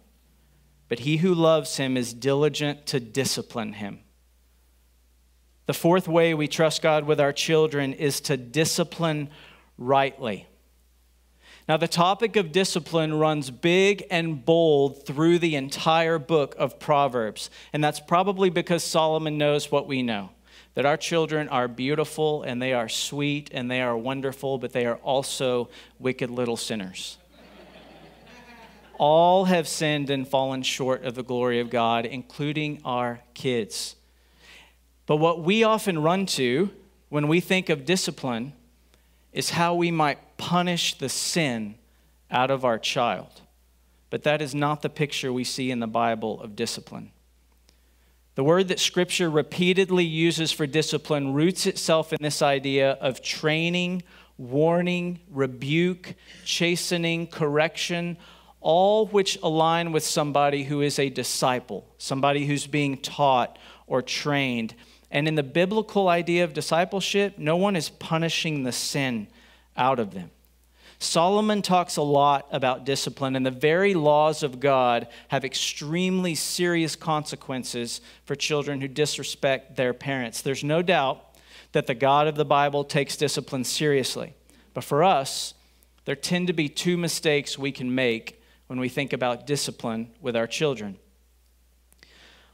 but 0.88 1.00
he 1.00 1.16
who 1.18 1.34
loves 1.34 1.76
him 1.76 1.96
is 1.96 2.14
diligent 2.14 2.86
to 2.86 3.00
discipline 3.00 3.74
him. 3.74 4.00
The 5.66 5.74
fourth 5.74 6.06
way 6.06 6.34
we 6.34 6.46
trust 6.46 6.82
God 6.82 7.04
with 7.04 7.18
our 7.18 7.32
children 7.32 7.92
is 7.92 8.20
to 8.22 8.36
discipline 8.36 9.30
rightly. 9.76 10.46
Now, 11.68 11.76
the 11.76 11.88
topic 11.88 12.36
of 12.36 12.52
discipline 12.52 13.14
runs 13.14 13.50
big 13.50 14.04
and 14.08 14.44
bold 14.44 15.04
through 15.04 15.40
the 15.40 15.56
entire 15.56 16.20
book 16.20 16.54
of 16.56 16.78
Proverbs, 16.78 17.50
and 17.72 17.82
that's 17.82 17.98
probably 17.98 18.50
because 18.50 18.84
Solomon 18.84 19.36
knows 19.36 19.72
what 19.72 19.88
we 19.88 20.04
know 20.04 20.30
that 20.76 20.84
our 20.84 20.98
children 20.98 21.48
are 21.48 21.68
beautiful 21.68 22.42
and 22.42 22.60
they 22.60 22.74
are 22.74 22.88
sweet 22.88 23.48
and 23.50 23.70
they 23.70 23.80
are 23.80 23.96
wonderful, 23.96 24.58
but 24.58 24.72
they 24.72 24.84
are 24.84 24.96
also 24.96 25.70
wicked 25.98 26.30
little 26.30 26.56
sinners. 26.56 27.16
All 28.98 29.46
have 29.46 29.66
sinned 29.66 30.10
and 30.10 30.28
fallen 30.28 30.62
short 30.62 31.02
of 31.02 31.14
the 31.14 31.22
glory 31.22 31.60
of 31.60 31.70
God, 31.70 32.04
including 32.04 32.82
our 32.84 33.20
kids. 33.32 33.96
But 35.06 35.16
what 35.16 35.42
we 35.42 35.64
often 35.64 36.02
run 36.02 36.26
to 36.26 36.70
when 37.08 37.26
we 37.26 37.40
think 37.40 37.70
of 37.70 37.86
discipline 37.86 38.52
is 39.32 39.50
how 39.50 39.74
we 39.74 39.90
might 39.90 40.36
punish 40.36 40.98
the 40.98 41.08
sin 41.08 41.76
out 42.30 42.50
of 42.50 42.66
our 42.66 42.78
child. 42.78 43.40
But 44.10 44.24
that 44.24 44.42
is 44.42 44.54
not 44.54 44.82
the 44.82 44.90
picture 44.90 45.32
we 45.32 45.44
see 45.44 45.70
in 45.70 45.80
the 45.80 45.86
Bible 45.86 46.38
of 46.42 46.54
discipline. 46.54 47.12
The 48.36 48.44
word 48.44 48.68
that 48.68 48.78
Scripture 48.78 49.30
repeatedly 49.30 50.04
uses 50.04 50.52
for 50.52 50.66
discipline 50.66 51.32
roots 51.32 51.66
itself 51.66 52.12
in 52.12 52.18
this 52.20 52.42
idea 52.42 52.92
of 52.92 53.22
training, 53.22 54.02
warning, 54.36 55.20
rebuke, 55.30 56.14
chastening, 56.44 57.28
correction, 57.28 58.18
all 58.60 59.06
which 59.06 59.38
align 59.42 59.90
with 59.90 60.04
somebody 60.04 60.64
who 60.64 60.82
is 60.82 60.98
a 60.98 61.08
disciple, 61.08 61.86
somebody 61.96 62.44
who's 62.44 62.66
being 62.66 62.98
taught 62.98 63.58
or 63.86 64.02
trained. 64.02 64.74
And 65.10 65.26
in 65.26 65.34
the 65.34 65.42
biblical 65.42 66.08
idea 66.08 66.44
of 66.44 66.52
discipleship, 66.52 67.38
no 67.38 67.56
one 67.56 67.74
is 67.74 67.88
punishing 67.88 68.64
the 68.64 68.72
sin 68.72 69.28
out 69.78 69.98
of 69.98 70.12
them. 70.12 70.30
Solomon 70.98 71.60
talks 71.60 71.96
a 71.96 72.02
lot 72.02 72.48
about 72.50 72.86
discipline, 72.86 73.36
and 73.36 73.44
the 73.44 73.50
very 73.50 73.94
laws 73.94 74.42
of 74.42 74.60
God 74.60 75.08
have 75.28 75.44
extremely 75.44 76.34
serious 76.34 76.96
consequences 76.96 78.00
for 78.24 78.34
children 78.34 78.80
who 78.80 78.88
disrespect 78.88 79.76
their 79.76 79.92
parents. 79.92 80.40
There's 80.40 80.64
no 80.64 80.80
doubt 80.80 81.22
that 81.72 81.86
the 81.86 81.94
God 81.94 82.26
of 82.26 82.36
the 82.36 82.44
Bible 82.44 82.84
takes 82.84 83.16
discipline 83.16 83.64
seriously. 83.64 84.34
But 84.72 84.84
for 84.84 85.04
us, 85.04 85.52
there 86.06 86.16
tend 86.16 86.46
to 86.46 86.52
be 86.52 86.68
two 86.68 86.96
mistakes 86.96 87.58
we 87.58 87.72
can 87.72 87.94
make 87.94 88.42
when 88.66 88.80
we 88.80 88.88
think 88.88 89.12
about 89.12 89.46
discipline 89.46 90.10
with 90.20 90.36
our 90.36 90.46
children. 90.46 90.98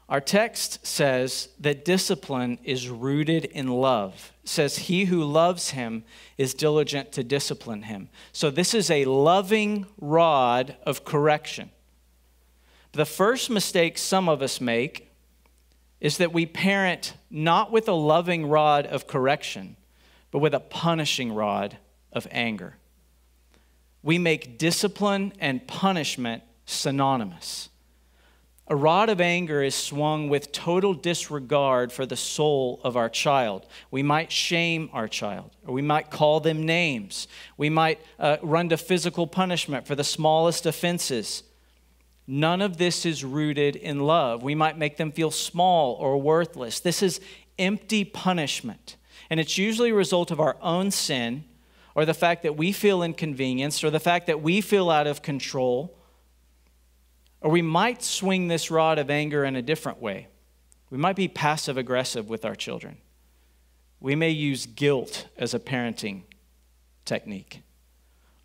Our 0.09 0.21
text 0.21 0.85
says 0.85 1.49
that 1.59 1.85
discipline 1.85 2.59
is 2.63 2.89
rooted 2.89 3.45
in 3.45 3.67
love. 3.67 4.33
It 4.43 4.49
says, 4.49 4.77
He 4.77 5.05
who 5.05 5.23
loves 5.23 5.71
him 5.71 6.03
is 6.37 6.53
diligent 6.53 7.13
to 7.13 7.23
discipline 7.23 7.83
him. 7.83 8.09
So, 8.31 8.49
this 8.49 8.73
is 8.73 8.91
a 8.91 9.05
loving 9.05 9.85
rod 9.99 10.75
of 10.85 11.05
correction. 11.05 11.71
The 12.91 13.05
first 13.05 13.49
mistake 13.49 13.97
some 13.97 14.29
of 14.29 14.41
us 14.41 14.61
make 14.61 15.09
is 15.99 16.17
that 16.17 16.33
we 16.33 16.45
parent 16.45 17.13
not 17.31 17.71
with 17.71 17.87
a 17.87 17.93
loving 17.93 18.45
rod 18.45 18.85
of 18.85 19.07
correction, 19.07 19.77
but 20.31 20.39
with 20.39 20.53
a 20.53 20.59
punishing 20.59 21.33
rod 21.33 21.77
of 22.11 22.27
anger. 22.29 22.75
We 24.03 24.19
make 24.19 24.57
discipline 24.57 25.31
and 25.39 25.65
punishment 25.65 26.43
synonymous. 26.65 27.69
A 28.67 28.75
rod 28.75 29.09
of 29.09 29.19
anger 29.19 29.61
is 29.61 29.75
swung 29.75 30.29
with 30.29 30.53
total 30.53 30.93
disregard 30.93 31.91
for 31.91 32.05
the 32.05 32.15
soul 32.15 32.79
of 32.83 32.95
our 32.95 33.09
child. 33.09 33.67
We 33.91 34.03
might 34.03 34.31
shame 34.31 34.89
our 34.93 35.09
child, 35.09 35.51
or 35.67 35.73
we 35.73 35.81
might 35.81 36.09
call 36.09 36.39
them 36.39 36.65
names. 36.65 37.27
We 37.57 37.69
might 37.69 37.99
uh, 38.17 38.37
run 38.41 38.69
to 38.69 38.77
physical 38.77 39.27
punishment 39.27 39.85
for 39.85 39.95
the 39.95 40.03
smallest 40.05 40.65
offenses. 40.65 41.43
None 42.25 42.61
of 42.61 42.77
this 42.77 43.05
is 43.05 43.25
rooted 43.25 43.75
in 43.75 43.99
love. 43.99 44.43
We 44.43 44.55
might 44.55 44.77
make 44.77 44.95
them 44.95 45.11
feel 45.11 45.29
small 45.29 45.95
or 45.95 46.21
worthless. 46.21 46.79
This 46.79 47.03
is 47.03 47.19
empty 47.59 48.05
punishment. 48.05 48.95
And 49.29 49.41
it's 49.41 49.57
usually 49.57 49.89
a 49.89 49.95
result 49.95 50.31
of 50.31 50.39
our 50.39 50.55
own 50.61 50.89
sin, 50.91 51.43
or 51.95 52.05
the 52.05 52.13
fact 52.13 52.43
that 52.43 52.55
we 52.55 52.71
feel 52.71 53.03
inconvenienced, 53.03 53.83
or 53.83 53.89
the 53.89 53.99
fact 53.99 54.25
that 54.27 54.41
we 54.41 54.61
feel 54.61 54.89
out 54.89 55.05
of 55.05 55.21
control 55.21 55.97
or 57.43 57.51
we 57.51 57.61
might 57.61 58.01
swing 58.01 58.47
this 58.47 58.71
rod 58.71 58.97
of 58.97 59.11
anger 59.11 59.43
in 59.43 59.57
a 59.57 59.61
different 59.61 60.01
way. 60.01 60.27
We 60.89 60.97
might 60.97 61.17
be 61.17 61.27
passive 61.27 61.77
aggressive 61.77 62.29
with 62.29 62.45
our 62.45 62.55
children. 62.55 62.97
We 63.99 64.15
may 64.15 64.29
use 64.29 64.65
guilt 64.65 65.27
as 65.37 65.53
a 65.53 65.59
parenting 65.59 66.23
technique. 67.03 67.61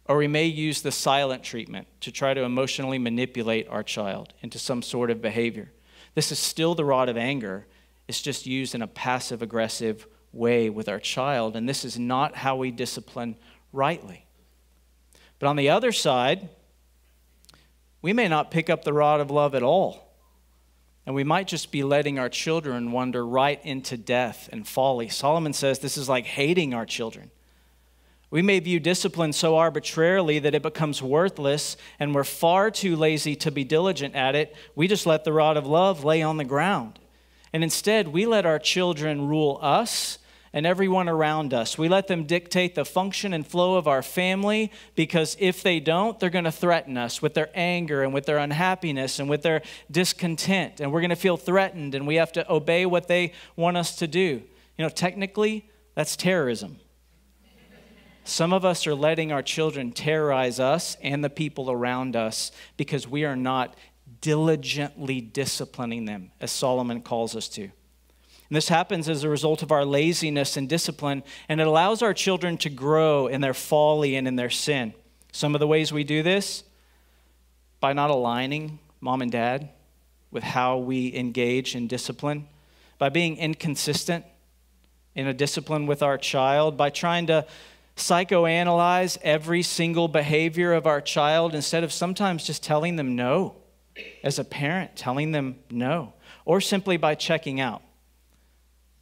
Or 0.07 0.17
we 0.17 0.27
may 0.27 0.47
use 0.47 0.83
the 0.83 0.91
silent 0.91 1.45
treatment 1.45 1.87
to 2.01 2.11
try 2.11 2.35
to 2.35 2.43
emotionally 2.43 2.99
manipulate 2.99 3.69
our 3.69 3.85
child 3.85 4.33
into 4.43 4.59
some 4.59 4.83
sort 4.83 5.11
of 5.11 5.23
behavior. 5.23 5.71
This 6.15 6.33
is 6.33 6.39
still 6.41 6.75
the 6.75 6.85
rod 6.85 7.09
of 7.09 7.17
anger, 7.17 7.67
it's 8.09 8.23
just 8.23 8.47
used 8.47 8.75
in 8.75 8.83
a 8.83 8.89
passive 8.89 9.43
aggressive 9.43 10.09
way 10.33 10.71
with 10.71 10.89
our 10.89 10.99
child, 10.99 11.55
and 11.55 11.69
this 11.69 11.85
is 11.85 11.99
not 11.99 12.35
how 12.35 12.57
we 12.57 12.73
discipline 12.73 13.37
rightly. 13.73 14.27
But 15.39 15.47
on 15.49 15.57
the 15.57 15.71
other 15.71 15.93
side, 15.93 16.49
we 18.03 18.13
may 18.13 18.29
not 18.29 18.51
pick 18.51 18.71
up 18.71 18.85
the 18.85 18.93
rod 18.93 19.21
of 19.21 19.31
love 19.31 19.55
at 19.55 19.63
all. 19.63 20.09
And 21.07 21.15
we 21.15 21.25
might 21.25 21.49
just 21.49 21.73
be 21.73 21.83
letting 21.83 22.19
our 22.19 22.29
children 22.29 22.93
wander 22.93 23.27
right 23.27 23.65
into 23.65 23.97
death 23.97 24.49
and 24.53 24.69
folly. 24.69 25.09
Solomon 25.09 25.55
says 25.55 25.79
this 25.79 25.97
is 25.97 26.09
like 26.09 26.27
hating 26.27 26.75
our 26.75 26.85
children. 26.85 27.31
We 28.31 28.43
may 28.43 28.61
view 28.61 28.79
discipline 28.79 29.33
so 29.33 29.57
arbitrarily 29.57 30.39
that 30.41 30.55
it 30.55 30.63
becomes 30.63 31.03
worthless, 31.03 31.79
and 31.99 32.15
we're 32.15 32.25
far 32.25 32.71
too 32.71 32.95
lazy 32.95 33.35
to 33.37 33.51
be 33.51 33.65
diligent 33.65 34.15
at 34.15 34.35
it. 34.35 34.55
We 34.75 34.87
just 34.87 35.07
let 35.07 35.25
the 35.25 35.33
rod 35.33 35.57
of 35.57 35.67
love 35.67 36.05
lay 36.05 36.21
on 36.21 36.37
the 36.37 36.45
ground. 36.45 36.99
And 37.55 37.65
instead, 37.65 38.09
we 38.09 38.27
let 38.27 38.45
our 38.45 38.59
children 38.59 39.27
rule 39.27 39.59
us 39.63 40.19
and 40.53 40.67
everyone 40.67 41.09
around 41.09 41.53
us. 41.53 41.77
We 41.77 41.89
let 41.89 42.07
them 42.07 42.25
dictate 42.25 42.75
the 42.75 42.85
function 42.85 43.33
and 43.33 43.47
flow 43.47 43.77
of 43.77 43.87
our 43.87 44.03
family 44.03 44.73
because 44.95 45.37
if 45.39 45.63
they 45.63 45.81
don't, 45.81 46.19
they're 46.19 46.31
going 46.31 46.45
to 46.45 46.53
threaten 46.53 46.97
us 46.97 47.21
with 47.21 47.35
their 47.35 47.51
anger 47.55 48.03
and 48.03 48.15
with 48.15 48.27
their 48.27 48.39
unhappiness 48.39 49.19
and 49.19 49.29
with 49.29 49.43
their 49.43 49.63
discontent. 49.91 50.81
And 50.81 50.93
we're 50.93 51.01
going 51.01 51.11
to 51.11 51.17
feel 51.17 51.37
threatened 51.37 51.95
and 51.95 52.07
we 52.07 52.17
have 52.17 52.33
to 52.33 52.53
obey 52.53 52.87
what 52.87 53.09
they 53.09 53.33
want 53.57 53.77
us 53.77 53.97
to 53.97 54.07
do. 54.07 54.43
You 54.77 54.85
know, 54.85 54.89
technically, 54.89 55.69
that's 55.95 56.17
terrorism. 56.17 56.79
Some 58.25 58.53
of 58.53 58.65
us 58.65 58.87
are 58.87 58.95
letting 58.95 59.33
our 59.33 59.43
children 59.43 59.91
terrorize 59.91 60.61
us 60.61 60.99
and 61.03 61.25
the 61.25 61.31
people 61.31 61.71
around 61.71 62.15
us 62.15 62.53
because 62.77 63.09
we 63.09 63.25
are 63.25 63.37
not 63.37 63.75
diligently 64.21 65.21
disciplining 65.21 66.05
them, 66.05 66.31
as 66.41 66.53
Solomon 66.53 67.01
calls 67.01 67.35
us 67.35 67.49
to. 67.49 67.71
And 68.49 68.57
this 68.57 68.69
happens 68.69 69.09
as 69.09 69.25
a 69.25 69.29
result 69.29 69.63
of 69.63 69.71
our 69.71 69.85
laziness 69.85 70.57
and 70.57 70.69
discipline, 70.69 71.23
and 71.49 71.61
it 71.61 71.67
allows 71.67 72.01
our 72.01 72.15
children 72.15 72.57
to 72.59 72.71
grow 72.71 73.27
in 73.27 73.43
their 73.43 73.55
folly 73.55 74.17
and 74.17 74.27
in 74.27 74.37
their 74.37 74.49
sin. 74.49 74.95
Some 75.33 75.55
of 75.55 75.59
the 75.59 75.67
ways 75.67 75.93
we 75.93 76.05
do 76.05 76.23
this 76.23 76.65
by 77.81 77.93
not 77.93 78.11
aligning 78.11 78.79
mom 79.01 79.21
and 79.21 79.31
dad 79.31 79.69
with 80.31 80.43
how 80.43 80.79
we 80.79 81.15
engage 81.15 81.77
in 81.77 81.87
discipline, 81.87 82.49
by 82.97 83.11
being 83.11 83.37
inconsistent 83.37 84.25
in 85.15 85.27
a 85.27 85.35
discipline 85.35 85.87
with 85.87 86.03
our 86.03 86.17
child, 86.17 86.77
by 86.77 86.91
trying 86.91 87.27
to 87.27 87.47
psychoanalyze 87.97 89.19
every 89.23 89.63
single 89.63 90.09
behavior 90.09 90.73
of 90.73 90.87
our 90.87 91.01
child 91.01 91.55
instead 91.55 91.85
of 91.85 91.93
sometimes 91.93 92.45
just 92.45 92.63
telling 92.63 92.97
them 92.97 93.15
no 93.15 93.57
as 94.23 94.39
a 94.39 94.45
parent, 94.45 94.97
telling 94.97 95.33
them 95.33 95.59
no, 95.71 96.15
or 96.45 96.61
simply 96.61 96.97
by 96.97 97.15
checking 97.15 97.61
out 97.61 97.83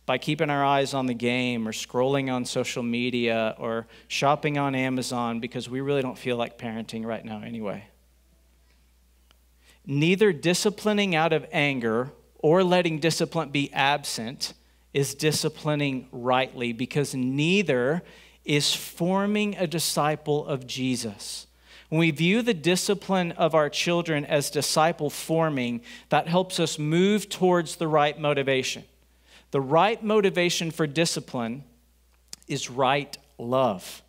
by 0.07 0.19
keeping 0.19 0.51
our 0.51 0.65
eyes 0.65 0.95
on 0.95 1.07
the 1.07 1.15
game 1.15 1.67
or 1.67 1.73
scrolling 1.73 2.33
on 2.33 2.45
social 2.45 2.83
media 2.83 3.55
or 3.59 3.89
shopping 4.07 4.57
on 4.57 4.75
Amazon 4.77 5.41
because 5.41 5.69
we 5.69 5.81
really 5.81 6.01
don't 6.01 6.17
feel 6.17 6.37
like 6.37 6.59
parenting 6.59 7.05
right 7.05 7.25
now 7.25 7.43
anyway. 7.45 7.85
Neither 9.85 10.33
disciplining 10.33 11.15
out 11.15 11.33
of 11.33 11.47
anger 11.53 12.13
or 12.39 12.63
letting 12.63 13.01
discipline 13.01 13.51
be 13.51 13.73
absent 13.73 14.55
is 14.95 15.15
disciplining 15.15 16.09
rightly 16.13 16.73
because 16.73 17.15
neither 17.15 18.03
is 18.45 18.75
forming 18.75 19.57
a 19.57 19.67
disciple 19.67 20.47
of 20.47 20.67
Jesus. 20.67 21.49
When 21.89 21.99
we 21.99 22.11
view 22.11 22.43
the 22.43 22.55
discipline 22.55 23.33
of 23.33 23.55
our 23.55 23.69
children 23.69 24.25
as 24.25 24.51
disciple 24.51 25.11
forming, 25.11 25.83
that 26.09 26.29
helps 26.29 26.59
us 26.59 26.79
move 26.79 27.29
towards 27.29 27.77
the 27.77 27.89
right 27.89 28.19
motivation. 28.19 28.85
The 29.57 29.61
right 29.63 30.05
motivation 30.05 30.71
for 30.71 30.87
discipline 30.87 31.65
is 32.47 32.69
right 32.69 33.17
love. 33.39 34.03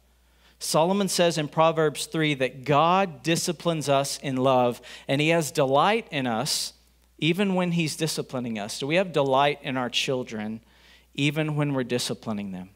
Solomon 0.59 1.07
says 1.07 1.37
in 1.37 1.47
Proverbs 1.47 2.05
3 2.05 2.33
that 2.33 2.65
God 2.65 3.23
disciplines 3.23 3.87
us 3.87 4.17
in 4.17 4.35
love, 4.35 4.81
and 5.07 5.21
he 5.21 5.29
has 5.29 5.51
delight 5.51 6.05
in 6.11 6.27
us 6.27 6.73
even 7.17 7.55
when 7.55 7.71
he's 7.71 7.95
disciplining 7.95 8.59
us. 8.59 8.77
Do 8.77 8.87
we 8.87 8.95
have 8.95 9.13
delight 9.13 9.59
in 9.61 9.77
our 9.77 9.89
children 9.89 10.59
even 11.13 11.55
when 11.55 11.73
we're 11.73 11.85
disciplining 11.85 12.51
them? 12.51 12.71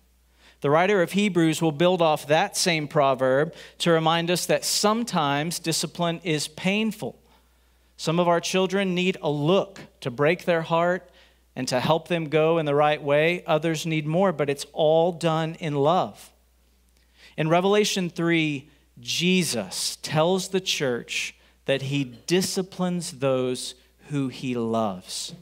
The 0.61 0.69
writer 0.69 1.01
of 1.01 1.11
Hebrews 1.11 1.61
will 1.61 1.73
build 1.73 2.01
off 2.01 2.25
that 2.27 2.55
same 2.55 2.87
proverb 2.87 3.53
to 3.79 3.91
remind 3.91 4.31
us 4.31 4.45
that 4.45 4.63
sometimes 4.63 5.59
discipline 5.59 6.21
is 6.23 6.47
painful. 6.47 7.19
Some 7.97 8.17
of 8.17 8.29
our 8.29 8.39
children 8.39 8.95
need 8.95 9.17
a 9.21 9.29
look 9.29 9.81
to 9.99 10.09
break 10.09 10.45
their 10.45 10.61
heart 10.61 11.10
and 11.55 11.67
to 11.67 11.79
help 11.79 12.07
them 12.07 12.29
go 12.29 12.57
in 12.57 12.65
the 12.65 12.75
right 12.75 13.01
way. 13.01 13.43
Others 13.45 13.85
need 13.85 14.07
more, 14.07 14.31
but 14.31 14.49
it's 14.49 14.65
all 14.73 15.11
done 15.11 15.55
in 15.55 15.75
love. 15.75 16.31
In 17.37 17.49
Revelation 17.49 18.09
3, 18.09 18.69
Jesus 18.99 19.97
tells 20.01 20.49
the 20.49 20.61
church 20.61 21.35
that 21.65 21.83
he 21.83 22.03
disciplines 22.03 23.11
those 23.13 23.75
who 24.09 24.27
he 24.27 24.55
loves. 24.55 25.33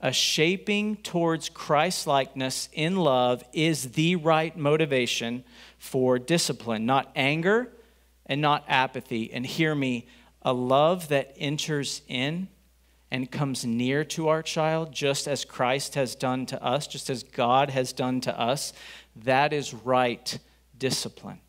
A 0.00 0.12
shaping 0.12 0.96
towards 0.96 1.48
Christ 1.48 2.06
likeness 2.06 2.68
in 2.72 2.96
love 2.96 3.42
is 3.52 3.92
the 3.92 4.16
right 4.16 4.56
motivation 4.56 5.42
for 5.76 6.18
discipline, 6.18 6.86
not 6.86 7.10
anger 7.16 7.72
and 8.26 8.40
not 8.40 8.64
apathy. 8.68 9.32
And 9.32 9.44
hear 9.44 9.74
me, 9.74 10.06
a 10.42 10.52
love 10.52 11.08
that 11.08 11.34
enters 11.36 12.02
in 12.06 12.48
and 13.10 13.30
comes 13.30 13.64
near 13.64 14.04
to 14.04 14.28
our 14.28 14.42
child, 14.42 14.92
just 14.92 15.26
as 15.26 15.44
Christ 15.44 15.94
has 15.94 16.14
done 16.14 16.46
to 16.46 16.62
us, 16.62 16.86
just 16.86 17.08
as 17.08 17.22
God 17.22 17.70
has 17.70 17.92
done 17.92 18.20
to 18.22 18.38
us, 18.38 18.72
that 19.16 19.52
is 19.52 19.72
right 19.72 20.38
discipline. 20.76 21.40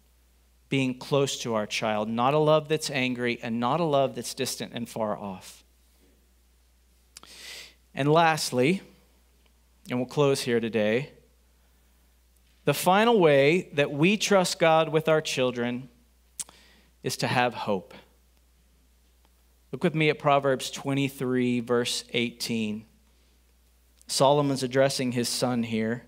Being 0.69 0.98
close 0.98 1.39
to 1.39 1.56
our 1.56 1.65
child, 1.65 2.08
not 2.08 2.34
a 2.34 2.38
love 2.38 2.67
that's 2.69 2.89
angry 2.89 3.39
and 3.41 3.60
not 3.60 3.80
a 3.80 3.84
love 3.84 4.15
that's 4.15 4.34
distant 4.34 4.72
and 4.74 4.88
far 4.88 5.17
off. 5.17 5.63
And 7.93 8.12
lastly, 8.12 8.82
and 9.89 10.00
we'll 10.00 10.08
close 10.08 10.41
here 10.41 10.60
today, 10.60 11.10
the 12.65 12.74
final 12.74 13.19
way 13.19 13.69
that 13.74 13.91
we 13.91 14.15
trust 14.15 14.60
God 14.60 14.89
with 14.89 15.10
our 15.10 15.22
children 15.22 15.89
is 17.02 17.17
to 17.17 17.28
have 17.28 17.54
hope. 17.54 17.93
Look 19.71 19.84
with 19.84 19.95
me 19.95 20.10
at 20.10 20.19
Proverbs 20.19 20.71
23, 20.71 21.60
verse 21.60 22.03
18. 22.13 22.86
Solomon's 24.08 24.63
addressing 24.63 25.12
his 25.12 25.29
son 25.29 25.63
here. 25.63 26.05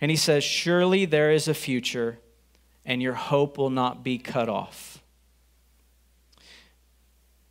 And 0.00 0.10
he 0.10 0.16
says, 0.16 0.42
Surely 0.42 1.04
there 1.04 1.30
is 1.30 1.46
a 1.46 1.54
future, 1.54 2.18
and 2.84 3.00
your 3.00 3.14
hope 3.14 3.58
will 3.58 3.70
not 3.70 4.02
be 4.02 4.18
cut 4.18 4.48
off. 4.48 5.02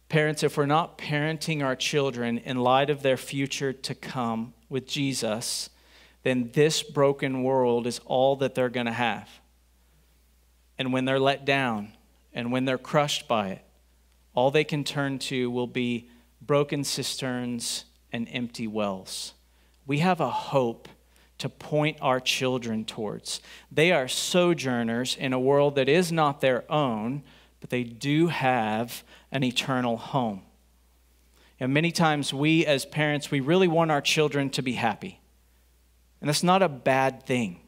Parents, 0.09 0.43
if 0.43 0.57
we're 0.57 0.65
not 0.65 0.97
parenting 0.97 1.63
our 1.63 1.75
children 1.75 2.37
in 2.37 2.57
light 2.57 2.89
of 2.89 3.01
their 3.01 3.17
future 3.17 3.73
to 3.73 3.95
come 3.95 4.53
with 4.69 4.87
Jesus, 4.87 5.69
then 6.23 6.51
this 6.53 6.81
broken 6.81 7.43
world 7.43 7.87
is 7.87 7.99
all 8.05 8.37
that 8.37 8.55
they're 8.55 8.69
going 8.69 8.85
to 8.85 8.91
have. 8.91 9.29
And 10.77 10.93
when 10.93 11.05
they're 11.05 11.19
let 11.19 11.45
down 11.45 11.93
and 12.33 12.51
when 12.51 12.65
they're 12.65 12.77
crushed 12.77 13.27
by 13.27 13.49
it, 13.49 13.66
all 14.37 14.51
they 14.51 14.63
can 14.63 14.83
turn 14.83 15.17
to 15.17 15.49
will 15.49 15.65
be 15.65 16.07
broken 16.43 16.83
cisterns 16.83 17.85
and 18.13 18.27
empty 18.31 18.67
wells. 18.67 19.33
We 19.87 19.97
have 19.97 20.21
a 20.21 20.29
hope 20.29 20.87
to 21.39 21.49
point 21.49 21.97
our 22.01 22.19
children 22.19 22.85
towards. 22.85 23.41
They 23.71 23.91
are 23.91 24.07
sojourners 24.07 25.15
in 25.15 25.33
a 25.33 25.39
world 25.39 25.73
that 25.73 25.89
is 25.89 26.11
not 26.11 26.39
their 26.39 26.71
own, 26.71 27.23
but 27.61 27.71
they 27.71 27.83
do 27.83 28.27
have 28.27 29.03
an 29.31 29.43
eternal 29.43 29.97
home. 29.97 30.43
And 31.59 31.73
many 31.73 31.91
times 31.91 32.31
we 32.31 32.63
as 32.63 32.85
parents, 32.85 33.31
we 33.31 33.39
really 33.39 33.67
want 33.67 33.89
our 33.89 34.01
children 34.01 34.51
to 34.51 34.61
be 34.61 34.73
happy. 34.73 35.19
And 36.21 36.27
that's 36.27 36.43
not 36.43 36.61
a 36.61 36.69
bad 36.69 37.23
thing. 37.23 37.59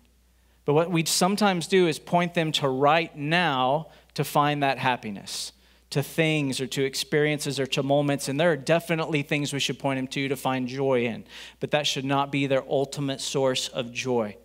But 0.66 0.76
what 0.76 0.92
we 0.92 1.04
sometimes 1.06 1.66
do 1.66 1.88
is 1.88 1.98
point 1.98 2.36
them 2.36 2.52
to 2.54 2.70
right 2.70 3.16
now 3.18 3.88
to 4.14 4.24
find 4.24 4.62
that 4.62 4.78
happiness 4.78 5.52
to 5.89 6.04
things 6.04 6.62
or 6.62 6.67
to 6.67 6.84
experiences 6.84 7.60
or 7.60 7.65
to 7.65 7.82
moments. 7.82 8.28
And 8.28 8.39
there 8.39 8.52
are 8.52 8.58
definitely 8.58 9.23
things 9.23 9.52
we 9.52 9.60
should 9.60 9.80
point 9.80 9.97
them 9.97 10.08
to 10.08 10.28
to 10.28 10.36
find 10.36 10.67
joy 10.67 11.06
in, 11.06 11.25
but 11.60 11.71
that 11.71 11.88
should 11.88 12.06
not 12.06 12.32
be 12.32 12.47
their 12.47 12.63
ultimate 12.69 13.21
source 13.21 13.67
of 13.69 13.91
joy. 13.91 14.38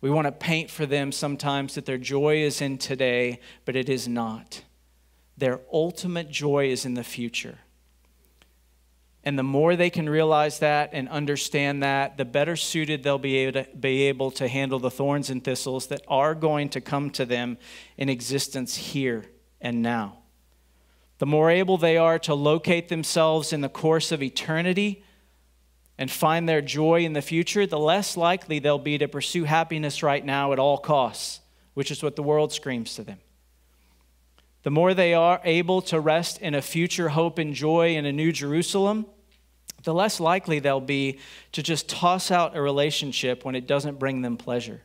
We 0.00 0.10
want 0.10 0.26
to 0.26 0.32
paint 0.32 0.70
for 0.70 0.86
them 0.86 1.12
sometimes 1.12 1.74
that 1.74 1.84
their 1.84 1.98
joy 1.98 2.38
is 2.38 2.60
in 2.60 2.78
today, 2.78 3.40
but 3.64 3.76
it 3.76 3.88
is 3.88 4.08
not. 4.08 4.62
Their 5.36 5.60
ultimate 5.72 6.30
joy 6.30 6.70
is 6.70 6.84
in 6.84 6.94
the 6.94 7.04
future. 7.04 7.58
And 9.22 9.38
the 9.38 9.42
more 9.42 9.76
they 9.76 9.90
can 9.90 10.08
realize 10.08 10.60
that 10.60 10.90
and 10.94 11.06
understand 11.10 11.82
that, 11.82 12.16
the 12.16 12.24
better 12.24 12.56
suited 12.56 13.02
they'll 13.02 13.18
be 13.18 13.36
able, 13.36 13.62
to, 13.62 13.76
be 13.76 14.02
able 14.04 14.30
to 14.32 14.48
handle 14.48 14.78
the 14.78 14.90
thorns 14.90 15.28
and 15.28 15.44
thistles 15.44 15.88
that 15.88 16.00
are 16.08 16.34
going 16.34 16.70
to 16.70 16.80
come 16.80 17.10
to 17.10 17.26
them 17.26 17.58
in 17.98 18.08
existence 18.08 18.74
here 18.76 19.26
and 19.60 19.82
now 19.82 20.19
the 21.20 21.26
more 21.26 21.50
able 21.50 21.76
they 21.76 21.98
are 21.98 22.18
to 22.18 22.34
locate 22.34 22.88
themselves 22.88 23.52
in 23.52 23.60
the 23.60 23.68
course 23.68 24.10
of 24.10 24.22
eternity 24.22 25.04
and 25.98 26.10
find 26.10 26.48
their 26.48 26.62
joy 26.62 27.04
in 27.04 27.12
the 27.12 27.20
future, 27.20 27.66
the 27.66 27.78
less 27.78 28.16
likely 28.16 28.58
they'll 28.58 28.78
be 28.78 28.96
to 28.96 29.06
pursue 29.06 29.44
happiness 29.44 30.02
right 30.02 30.24
now 30.24 30.54
at 30.54 30.58
all 30.58 30.78
costs, 30.78 31.40
which 31.74 31.90
is 31.90 32.02
what 32.02 32.16
the 32.16 32.22
world 32.22 32.54
screams 32.54 32.94
to 32.94 33.02
them. 33.02 33.18
The 34.62 34.70
more 34.70 34.94
they 34.94 35.12
are 35.12 35.42
able 35.44 35.82
to 35.82 36.00
rest 36.00 36.40
in 36.40 36.54
a 36.54 36.62
future 36.62 37.10
hope 37.10 37.36
and 37.38 37.52
joy 37.52 37.96
in 37.96 38.06
a 38.06 38.12
new 38.12 38.32
Jerusalem, 38.32 39.04
the 39.82 39.92
less 39.92 40.20
likely 40.20 40.58
they'll 40.58 40.80
be 40.80 41.18
to 41.52 41.62
just 41.62 41.86
toss 41.86 42.30
out 42.30 42.56
a 42.56 42.62
relationship 42.62 43.44
when 43.44 43.54
it 43.54 43.66
doesn't 43.66 43.98
bring 43.98 44.22
them 44.22 44.38
pleasure. 44.38 44.80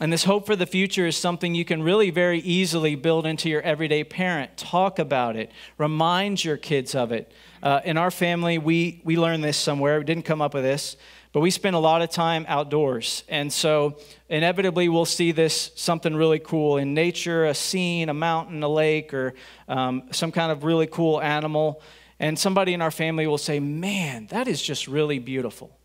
And 0.00 0.12
this 0.12 0.24
hope 0.24 0.46
for 0.46 0.56
the 0.56 0.66
future 0.66 1.06
is 1.06 1.16
something 1.16 1.54
you 1.54 1.64
can 1.64 1.82
really 1.82 2.10
very 2.10 2.40
easily 2.40 2.94
build 2.96 3.26
into 3.26 3.48
your 3.48 3.60
everyday 3.62 4.02
parent. 4.02 4.56
Talk 4.56 4.98
about 4.98 5.36
it, 5.36 5.52
remind 5.78 6.44
your 6.44 6.56
kids 6.56 6.94
of 6.94 7.12
it. 7.12 7.30
Uh, 7.62 7.80
in 7.84 7.96
our 7.96 8.10
family, 8.10 8.58
we, 8.58 9.00
we 9.04 9.16
learned 9.16 9.44
this 9.44 9.56
somewhere. 9.56 9.98
We 9.98 10.04
didn't 10.04 10.24
come 10.24 10.42
up 10.42 10.54
with 10.54 10.64
this, 10.64 10.96
but 11.32 11.40
we 11.40 11.50
spend 11.50 11.76
a 11.76 11.78
lot 11.78 12.02
of 12.02 12.10
time 12.10 12.44
outdoors. 12.48 13.22
And 13.28 13.52
so, 13.52 13.98
inevitably, 14.28 14.88
we'll 14.88 15.04
see 15.04 15.30
this 15.30 15.70
something 15.76 16.16
really 16.16 16.40
cool 16.40 16.78
in 16.78 16.94
nature 16.94 17.44
a 17.44 17.54
scene, 17.54 18.08
a 18.08 18.14
mountain, 18.14 18.62
a 18.62 18.68
lake, 18.68 19.14
or 19.14 19.34
um, 19.68 20.04
some 20.10 20.32
kind 20.32 20.50
of 20.50 20.64
really 20.64 20.88
cool 20.88 21.20
animal. 21.20 21.80
And 22.18 22.38
somebody 22.38 22.72
in 22.72 22.82
our 22.82 22.90
family 22.90 23.26
will 23.26 23.38
say, 23.38 23.60
Man, 23.60 24.26
that 24.28 24.48
is 24.48 24.60
just 24.60 24.88
really 24.88 25.18
beautiful. 25.18 25.78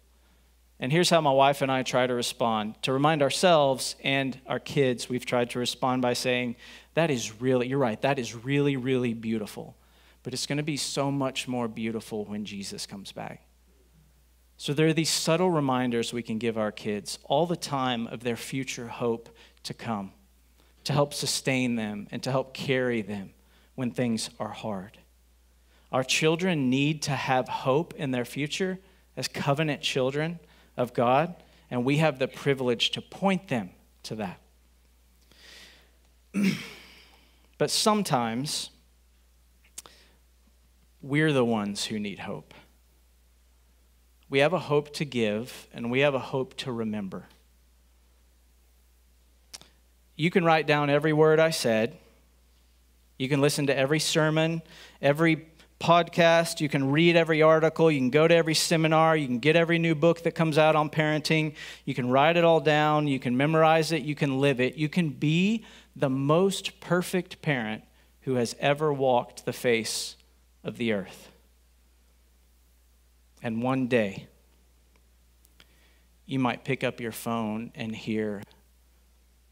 And 0.79 0.91
here's 0.91 1.09
how 1.09 1.21
my 1.21 1.31
wife 1.31 1.61
and 1.61 1.71
I 1.71 1.81
try 1.81 2.05
to 2.05 2.13
respond. 2.13 2.81
To 2.83 2.93
remind 2.93 3.23
ourselves 3.23 3.95
and 4.03 4.39
our 4.45 4.59
kids, 4.59 5.09
we've 5.09 5.25
tried 5.25 5.49
to 5.51 5.59
respond 5.59 6.03
by 6.03 6.13
saying, 6.13 6.55
That 6.93 7.09
is 7.09 7.41
really, 7.41 7.67
you're 7.67 7.79
right, 7.79 7.99
that 8.01 8.19
is 8.19 8.35
really, 8.35 8.77
really 8.77 9.13
beautiful. 9.13 9.75
But 10.21 10.33
it's 10.33 10.45
going 10.45 10.57
to 10.57 10.63
be 10.63 10.77
so 10.77 11.09
much 11.09 11.47
more 11.47 11.67
beautiful 11.67 12.25
when 12.25 12.45
Jesus 12.45 12.85
comes 12.85 13.11
back. 13.11 13.47
So 14.57 14.73
there 14.73 14.87
are 14.87 14.93
these 14.93 15.09
subtle 15.09 15.49
reminders 15.49 16.13
we 16.13 16.23
can 16.23 16.37
give 16.39 16.57
our 16.57 16.71
kids 16.71 17.19
all 17.23 17.45
the 17.45 17.55
time 17.55 18.07
of 18.07 18.23
their 18.23 18.35
future 18.35 18.87
hope 18.87 19.29
to 19.63 19.73
come, 19.73 20.11
to 20.83 20.93
help 20.93 21.13
sustain 21.13 21.75
them 21.75 22.07
and 22.11 22.21
to 22.23 22.31
help 22.31 22.53
carry 22.53 23.01
them 23.01 23.31
when 23.75 23.91
things 23.91 24.31
are 24.39 24.49
hard. 24.49 24.97
Our 25.91 26.03
children 26.03 26.69
need 26.69 27.03
to 27.03 27.11
have 27.11 27.47
hope 27.47 27.93
in 27.95 28.11
their 28.11 28.25
future 28.25 28.79
as 29.15 29.27
covenant 29.27 29.81
children 29.81 30.39
of 30.77 30.93
God, 30.93 31.35
and 31.69 31.83
we 31.83 31.97
have 31.97 32.19
the 32.19 32.27
privilege 32.27 32.91
to 32.91 33.01
point 33.01 33.47
them 33.47 33.71
to 34.03 34.15
that. 34.15 34.39
but 37.57 37.69
sometimes 37.69 38.69
we're 41.01 41.33
the 41.33 41.45
ones 41.45 41.85
who 41.85 41.99
need 41.99 42.19
hope. 42.19 42.53
We 44.29 44.39
have 44.39 44.53
a 44.53 44.59
hope 44.59 44.93
to 44.95 45.05
give, 45.05 45.67
and 45.73 45.89
we 45.89 46.01
have 46.01 46.13
a 46.13 46.19
hope 46.19 46.55
to 46.57 46.71
remember. 46.71 47.25
You 50.15 50.31
can 50.31 50.43
write 50.43 50.67
down 50.67 50.89
every 50.89 51.13
word 51.13 51.39
I 51.39 51.51
said. 51.51 51.97
You 53.17 53.29
can 53.29 53.39
listen 53.39 53.67
to 53.67 53.77
every 53.77 53.99
sermon, 53.99 54.61
every 55.01 55.47
podcast. 55.79 56.59
You 56.59 56.69
can 56.69 56.91
read 56.91 57.15
every 57.15 57.41
article. 57.41 57.91
You 57.91 57.99
can 57.99 58.09
go 58.09 58.27
to 58.27 58.35
every 58.35 58.55
seminar. 58.55 59.15
You 59.15 59.27
can 59.27 59.39
get 59.39 59.55
every 59.55 59.79
new 59.79 59.95
book 59.95 60.23
that 60.23 60.31
comes 60.31 60.57
out 60.57 60.75
on 60.75 60.89
parenting. 60.89 61.53
You 61.85 61.93
can 61.93 62.09
write 62.09 62.37
it 62.37 62.43
all 62.43 62.59
down. 62.59 63.07
You 63.07 63.19
can 63.19 63.37
memorize 63.37 63.91
it. 63.91 64.01
You 64.01 64.15
can 64.15 64.39
live 64.39 64.59
it. 64.59 64.75
You 64.75 64.89
can 64.89 65.09
be 65.09 65.65
the 65.95 66.09
most 66.09 66.79
perfect 66.79 67.41
parent 67.41 67.83
who 68.21 68.35
has 68.35 68.55
ever 68.59 68.91
walked 68.91 69.45
the 69.45 69.53
face 69.53 70.15
of 70.63 70.77
the 70.77 70.93
earth. 70.93 71.31
And 73.41 73.61
one 73.61 73.87
day, 73.87 74.27
you 76.25 76.39
might 76.39 76.65
pick 76.65 76.83
up 76.83 76.99
your 76.99 77.11
phone 77.11 77.71
and 77.75 77.95
hear, 77.95 78.41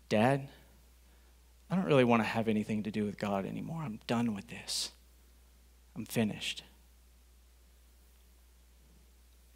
Dad, 0.10 0.50
I 1.70 1.76
don't 1.76 1.86
really 1.86 2.04
want 2.04 2.22
to 2.22 2.28
have 2.28 2.48
anything 2.48 2.84
to 2.84 2.92
do 2.92 3.06
with 3.06 3.18
God 3.18 3.46
anymore. 3.46 3.82
I'm 3.84 4.00
done 4.08 4.36
with 4.36 4.50
this. 4.50 4.92
I'm 5.96 6.06
finished. 6.06 6.64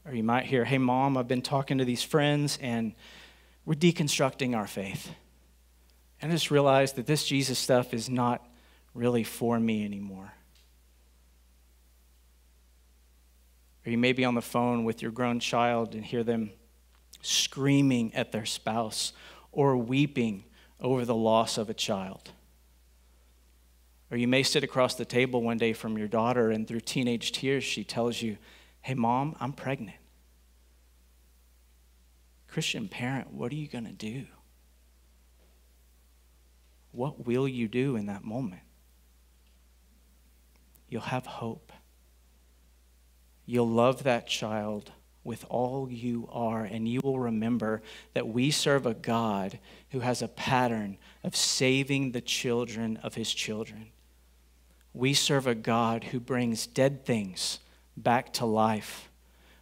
Or 0.05 0.13
you 0.13 0.23
might 0.23 0.45
hear, 0.45 0.65
Hey, 0.65 0.77
mom, 0.77 1.17
I've 1.17 1.27
been 1.27 1.41
talking 1.41 1.77
to 1.79 1.85
these 1.85 2.03
friends 2.03 2.57
and 2.61 2.93
we're 3.65 3.75
deconstructing 3.75 4.55
our 4.55 4.67
faith. 4.67 5.11
And 6.21 6.31
I 6.31 6.35
just 6.35 6.51
realized 6.51 6.95
that 6.95 7.05
this 7.05 7.25
Jesus 7.25 7.59
stuff 7.59 7.93
is 7.93 8.09
not 8.09 8.45
really 8.93 9.23
for 9.23 9.59
me 9.59 9.85
anymore. 9.85 10.33
Or 13.85 13.91
you 13.91 13.97
may 13.97 14.13
be 14.13 14.25
on 14.25 14.35
the 14.35 14.41
phone 14.41 14.83
with 14.83 15.01
your 15.01 15.11
grown 15.11 15.39
child 15.39 15.95
and 15.95 16.03
hear 16.03 16.23
them 16.23 16.51
screaming 17.21 18.13
at 18.13 18.31
their 18.31 18.45
spouse 18.45 19.13
or 19.51 19.77
weeping 19.77 20.43
over 20.79 21.05
the 21.05 21.15
loss 21.15 21.57
of 21.57 21.69
a 21.69 21.73
child. 21.73 22.31
Or 24.11 24.17
you 24.17 24.27
may 24.27 24.43
sit 24.43 24.63
across 24.63 24.95
the 24.95 25.05
table 25.05 25.41
one 25.41 25.57
day 25.57 25.73
from 25.73 25.97
your 25.97 26.07
daughter, 26.07 26.49
and 26.49 26.67
through 26.67 26.81
teenage 26.81 27.31
tears, 27.31 27.63
she 27.63 27.83
tells 27.83 28.21
you, 28.21 28.37
Hey, 28.81 28.93
mom, 28.93 29.35
I'm 29.39 29.53
pregnant. 29.53 29.97
Christian 32.47 32.87
parent, 32.87 33.31
what 33.31 33.51
are 33.51 33.55
you 33.55 33.67
going 33.67 33.85
to 33.85 33.91
do? 33.91 34.25
What 36.91 37.25
will 37.25 37.47
you 37.47 37.67
do 37.67 37.95
in 37.95 38.07
that 38.07 38.23
moment? 38.23 38.61
You'll 40.87 41.01
have 41.01 41.25
hope. 41.25 41.71
You'll 43.45 43.69
love 43.69 44.03
that 44.03 44.27
child 44.27 44.91
with 45.23 45.45
all 45.49 45.91
you 45.91 46.27
are, 46.31 46.63
and 46.63 46.87
you 46.87 47.01
will 47.03 47.19
remember 47.19 47.81
that 48.13 48.27
we 48.27 48.49
serve 48.49 48.85
a 48.85 48.93
God 48.93 49.59
who 49.91 49.99
has 49.99 50.21
a 50.21 50.27
pattern 50.27 50.97
of 51.23 51.35
saving 51.35 52.11
the 52.11 52.21
children 52.21 52.97
of 52.97 53.13
his 53.13 53.31
children. 53.31 53.91
We 54.93 55.13
serve 55.13 55.47
a 55.47 55.55
God 55.55 56.05
who 56.05 56.19
brings 56.19 56.67
dead 56.67 57.05
things 57.05 57.59
back 57.95 58.33
to 58.33 58.45
life. 58.45 59.09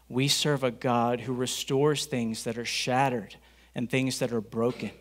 We 0.10 0.28
serve 0.28 0.64
a 0.64 0.72
God 0.72 1.22
who 1.22 1.34
restores 1.34 2.06
things 2.06 2.44
that 2.46 2.58
are 2.58 2.66
shattered 2.66 3.36
and 3.76 3.90
things 3.90 4.20
that 4.20 4.32
are 4.32 4.42
broken. 4.42 4.92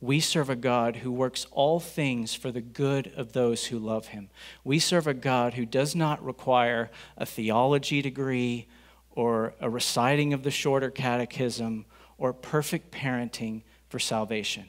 We 0.00 0.20
serve 0.20 0.48
a 0.48 0.56
God 0.56 0.96
who 0.96 1.12
works 1.12 1.46
all 1.50 1.78
things 1.78 2.34
for 2.34 2.50
the 2.50 2.62
good 2.62 3.12
of 3.16 3.32
those 3.32 3.66
who 3.66 3.78
love 3.78 4.08
him. 4.08 4.30
We 4.64 4.78
serve 4.78 5.06
a 5.06 5.12
God 5.12 5.54
who 5.54 5.66
does 5.66 5.94
not 5.94 6.24
require 6.24 6.90
a 7.18 7.26
theology 7.26 8.00
degree 8.00 8.66
or 9.10 9.54
a 9.60 9.68
reciting 9.68 10.32
of 10.32 10.42
the 10.42 10.50
shorter 10.50 10.90
catechism 10.90 11.84
or 12.16 12.32
perfect 12.32 12.90
parenting 12.90 13.62
for 13.90 13.98
salvation. 13.98 14.66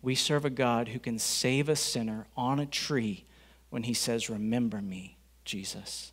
We 0.00 0.14
serve 0.14 0.46
a 0.46 0.50
God 0.50 0.88
who 0.88 0.98
can 0.98 1.18
save 1.18 1.68
a 1.68 1.76
sinner 1.76 2.26
on 2.34 2.58
a 2.58 2.66
tree 2.66 3.26
when 3.74 3.82
he 3.82 3.92
says, 3.92 4.30
Remember 4.30 4.80
me, 4.80 5.18
Jesus. 5.44 6.12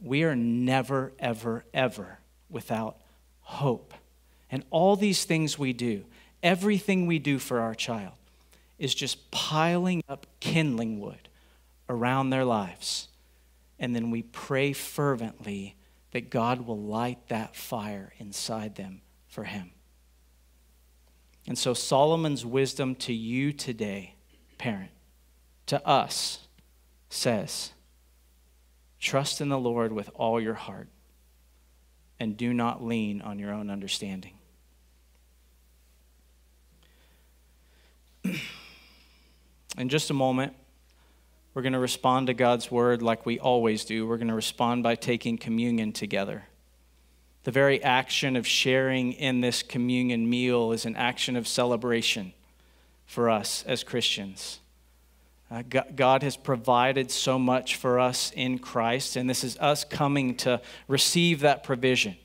We 0.00 0.22
are 0.22 0.36
never, 0.36 1.12
ever, 1.18 1.64
ever 1.74 2.20
without 2.48 3.00
hope. 3.40 3.92
And 4.52 4.62
all 4.70 4.94
these 4.94 5.24
things 5.24 5.58
we 5.58 5.72
do, 5.72 6.04
everything 6.44 7.06
we 7.06 7.18
do 7.18 7.40
for 7.40 7.58
our 7.58 7.74
child, 7.74 8.12
is 8.78 8.94
just 8.94 9.32
piling 9.32 10.04
up 10.08 10.28
kindling 10.38 11.00
wood 11.00 11.28
around 11.88 12.30
their 12.30 12.44
lives. 12.44 13.08
And 13.80 13.92
then 13.92 14.12
we 14.12 14.22
pray 14.22 14.72
fervently 14.72 15.74
that 16.12 16.30
God 16.30 16.68
will 16.68 16.78
light 16.78 17.30
that 17.30 17.56
fire 17.56 18.12
inside 18.18 18.76
them 18.76 19.00
for 19.26 19.42
Him. 19.42 19.72
And 21.48 21.58
so, 21.58 21.74
Solomon's 21.74 22.46
wisdom 22.46 22.94
to 22.94 23.12
you 23.12 23.52
today, 23.52 24.14
parent, 24.56 24.92
to 25.66 25.84
us, 25.84 26.43
says, 27.08 27.72
Trust 28.98 29.40
in 29.40 29.48
the 29.48 29.58
Lord 29.58 29.92
with 29.92 30.10
all 30.14 30.40
your 30.40 30.54
heart 30.54 30.88
and 32.18 32.36
do 32.36 32.54
not 32.54 32.82
lean 32.82 33.20
on 33.20 33.38
your 33.38 33.52
own 33.52 33.70
understanding. 33.70 34.32
in 39.76 39.88
just 39.88 40.10
a 40.10 40.14
moment, 40.14 40.54
we're 41.52 41.62
going 41.62 41.74
to 41.74 41.78
respond 41.78 42.26
to 42.28 42.34
God's 42.34 42.70
word 42.70 43.02
like 43.02 43.26
we 43.26 43.38
always 43.38 43.84
do. 43.84 44.06
We're 44.06 44.16
going 44.16 44.28
to 44.28 44.34
respond 44.34 44.82
by 44.82 44.94
taking 44.94 45.38
communion 45.38 45.92
together. 45.92 46.44
The 47.44 47.50
very 47.50 47.82
action 47.82 48.36
of 48.36 48.46
sharing 48.46 49.12
in 49.12 49.40
this 49.40 49.62
communion 49.62 50.28
meal 50.28 50.72
is 50.72 50.86
an 50.86 50.96
action 50.96 51.36
of 51.36 51.46
celebration 51.46 52.32
for 53.06 53.28
us 53.28 53.62
as 53.66 53.84
Christians. 53.84 54.60
Uh, 55.54 55.62
God 55.94 56.24
has 56.24 56.36
provided 56.36 57.12
so 57.12 57.38
much 57.38 57.76
for 57.76 58.00
us 58.00 58.32
in 58.34 58.58
Christ, 58.58 59.14
and 59.14 59.30
this 59.30 59.44
is 59.44 59.56
us 59.58 59.84
coming 59.84 60.34
to 60.38 60.60
receive 60.88 61.40
that 61.40 61.62
provision, 61.62 62.16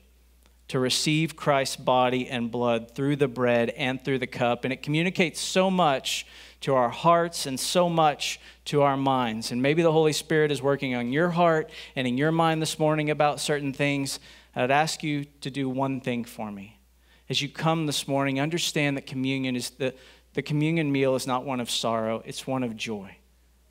to 0.66 0.80
receive 0.80 1.36
Christ's 1.36 1.76
body 1.76 2.28
and 2.28 2.50
blood 2.50 2.92
through 2.92 3.14
the 3.14 3.28
bread 3.28 3.70
and 3.70 4.04
through 4.04 4.18
the 4.18 4.26
cup. 4.26 4.64
And 4.64 4.72
it 4.72 4.82
communicates 4.82 5.40
so 5.40 5.70
much 5.70 6.26
to 6.62 6.74
our 6.74 6.88
hearts 6.88 7.46
and 7.46 7.60
so 7.60 7.88
much 7.88 8.40
to 8.64 8.82
our 8.82 8.96
minds. 8.96 9.52
And 9.52 9.62
maybe 9.62 9.82
the 9.82 9.92
Holy 9.92 10.12
Spirit 10.12 10.50
is 10.50 10.60
working 10.60 10.96
on 10.96 11.12
your 11.12 11.30
heart 11.30 11.70
and 11.94 12.08
in 12.08 12.18
your 12.18 12.32
mind 12.32 12.60
this 12.60 12.80
morning 12.80 13.10
about 13.10 13.38
certain 13.38 13.72
things. 13.72 14.18
I'd 14.56 14.72
ask 14.72 15.04
you 15.04 15.24
to 15.42 15.52
do 15.52 15.68
one 15.68 16.00
thing 16.00 16.24
for 16.24 16.50
me. 16.50 16.80
As 17.28 17.40
you 17.40 17.48
come 17.48 17.86
this 17.86 18.08
morning, 18.08 18.40
understand 18.40 18.96
that 18.96 19.06
communion 19.06 19.54
is 19.54 19.70
the 19.70 19.94
the 20.34 20.42
communion 20.42 20.92
meal 20.92 21.16
is 21.16 21.26
not 21.26 21.44
one 21.44 21.60
of 21.60 21.70
sorrow, 21.70 22.22
it's 22.24 22.46
one 22.46 22.62
of 22.62 22.76
joy, 22.76 23.16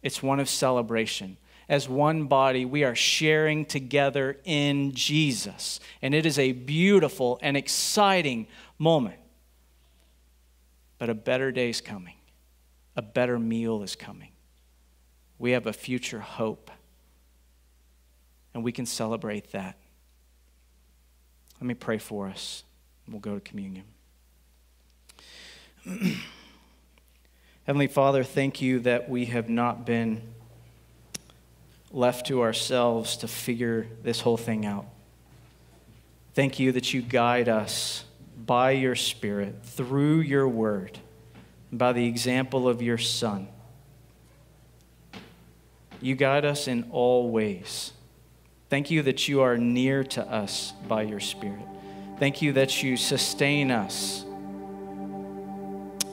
it's 0.01 0.23
one 0.23 0.39
of 0.39 0.49
celebration. 0.49 1.37
As 1.67 1.87
one 1.87 2.25
body, 2.25 2.65
we 2.65 2.83
are 2.83 2.95
sharing 2.95 3.65
together 3.65 4.37
in 4.43 4.91
Jesus. 4.93 5.79
And 6.01 6.15
it 6.15 6.25
is 6.25 6.39
a 6.39 6.51
beautiful 6.51 7.37
and 7.41 7.55
exciting 7.55 8.47
moment. 8.77 9.19
But 10.97 11.09
a 11.09 11.13
better 11.13 11.51
day 11.51 11.69
is 11.69 11.79
coming, 11.79 12.15
a 12.95 13.01
better 13.01 13.39
meal 13.39 13.83
is 13.83 13.95
coming. 13.95 14.31
We 15.37 15.51
have 15.51 15.67
a 15.67 15.73
future 15.73 16.19
hope, 16.19 16.69
and 18.53 18.63
we 18.63 18.73
can 18.73 18.85
celebrate 18.85 19.51
that. 19.51 19.77
Let 21.61 21.67
me 21.67 21.73
pray 21.73 21.97
for 21.97 22.27
us, 22.27 22.63
we'll 23.07 23.21
go 23.21 23.35
to 23.35 23.41
communion. 23.41 23.85
Heavenly 27.69 27.85
Father, 27.85 28.23
thank 28.23 28.63
you 28.63 28.79
that 28.79 29.11
we 29.11 29.25
have 29.25 29.47
not 29.47 29.85
been 29.85 30.23
left 31.91 32.25
to 32.25 32.41
ourselves 32.41 33.17
to 33.17 33.27
figure 33.27 33.85
this 34.01 34.21
whole 34.21 34.37
thing 34.37 34.65
out. 34.65 34.87
Thank 36.33 36.57
you 36.57 36.71
that 36.71 36.95
you 36.95 37.03
guide 37.03 37.47
us 37.47 38.05
by 38.43 38.71
your 38.71 38.95
Spirit 38.95 39.57
through 39.61 40.21
your 40.21 40.47
word 40.47 40.97
by 41.71 41.93
the 41.93 42.07
example 42.07 42.67
of 42.67 42.81
your 42.81 42.97
Son. 42.97 43.47
You 46.01 46.15
guide 46.15 46.45
us 46.45 46.67
in 46.67 46.87
all 46.89 47.29
ways. 47.29 47.93
Thank 48.71 48.89
you 48.89 49.03
that 49.03 49.27
you 49.27 49.41
are 49.41 49.59
near 49.59 50.03
to 50.05 50.23
us 50.23 50.73
by 50.87 51.03
your 51.03 51.19
Spirit. 51.19 51.67
Thank 52.17 52.41
you 52.41 52.51
that 52.53 52.81
you 52.81 52.97
sustain 52.97 53.69
us 53.69 54.25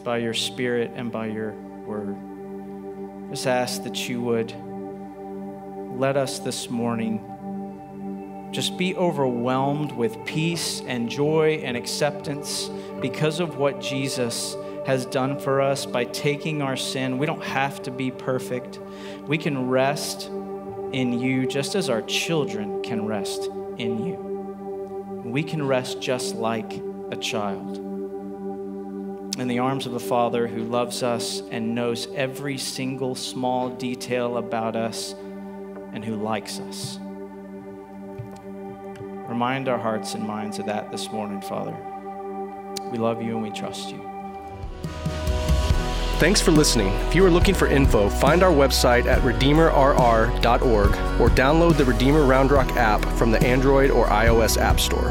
by 0.06 0.18
your 0.18 0.34
Spirit 0.34 0.92
and 0.94 1.10
by 1.10 1.26
your 1.26 1.50
word. 1.84 2.16
Just 3.30 3.48
ask 3.48 3.82
that 3.82 4.08
you 4.08 4.22
would 4.22 4.54
let 5.98 6.16
us 6.16 6.38
this 6.38 6.70
morning 6.70 7.20
just 8.52 8.78
be 8.78 8.94
overwhelmed 8.94 9.90
with 9.90 10.24
peace 10.24 10.80
and 10.86 11.10
joy 11.10 11.60
and 11.64 11.76
acceptance 11.76 12.70
because 13.00 13.40
of 13.40 13.56
what 13.56 13.80
Jesus 13.80 14.56
has 14.86 15.06
done 15.06 15.40
for 15.40 15.60
us 15.60 15.84
by 15.84 16.04
taking 16.04 16.62
our 16.62 16.76
sin. 16.76 17.18
We 17.18 17.26
don't 17.26 17.42
have 17.42 17.82
to 17.82 17.90
be 17.90 18.12
perfect. 18.12 18.78
We 19.26 19.38
can 19.38 19.68
rest 19.68 20.28
in 20.92 21.18
you 21.18 21.48
just 21.48 21.74
as 21.74 21.90
our 21.90 22.02
children 22.02 22.80
can 22.84 23.06
rest 23.06 23.50
in 23.76 24.06
you. 24.06 25.22
We 25.24 25.42
can 25.42 25.66
rest 25.66 26.00
just 26.00 26.36
like 26.36 26.80
a 27.10 27.16
child 27.16 27.85
in 29.38 29.48
the 29.48 29.58
arms 29.58 29.86
of 29.86 29.94
a 29.94 30.00
Father 30.00 30.46
who 30.46 30.62
loves 30.64 31.02
us 31.02 31.42
and 31.50 31.74
knows 31.74 32.08
every 32.14 32.56
single 32.56 33.14
small 33.14 33.68
detail 33.68 34.38
about 34.38 34.76
us 34.76 35.14
and 35.92 36.04
who 36.04 36.16
likes 36.16 36.58
us. 36.60 36.98
Remind 39.28 39.68
our 39.68 39.78
hearts 39.78 40.14
and 40.14 40.26
minds 40.26 40.58
of 40.58 40.66
that 40.66 40.90
this 40.90 41.10
morning, 41.10 41.40
Father. 41.42 41.76
We 42.90 42.98
love 42.98 43.20
you 43.20 43.34
and 43.34 43.42
we 43.42 43.50
trust 43.50 43.90
you. 43.90 44.00
Thanks 46.18 46.40
for 46.40 46.50
listening. 46.50 46.88
If 47.08 47.14
you 47.14 47.26
are 47.26 47.30
looking 47.30 47.54
for 47.54 47.66
info, 47.66 48.08
find 48.08 48.42
our 48.42 48.52
website 48.52 49.04
at 49.04 49.20
redeemerrr.org 49.20 50.90
or 51.20 51.28
download 51.28 51.76
the 51.76 51.84
Redeemer 51.84 52.24
Round 52.24 52.50
Rock 52.50 52.70
app 52.76 53.04
from 53.18 53.30
the 53.30 53.42
Android 53.42 53.90
or 53.90 54.06
iOS 54.06 54.56
App 54.56 54.80
Store. 54.80 55.10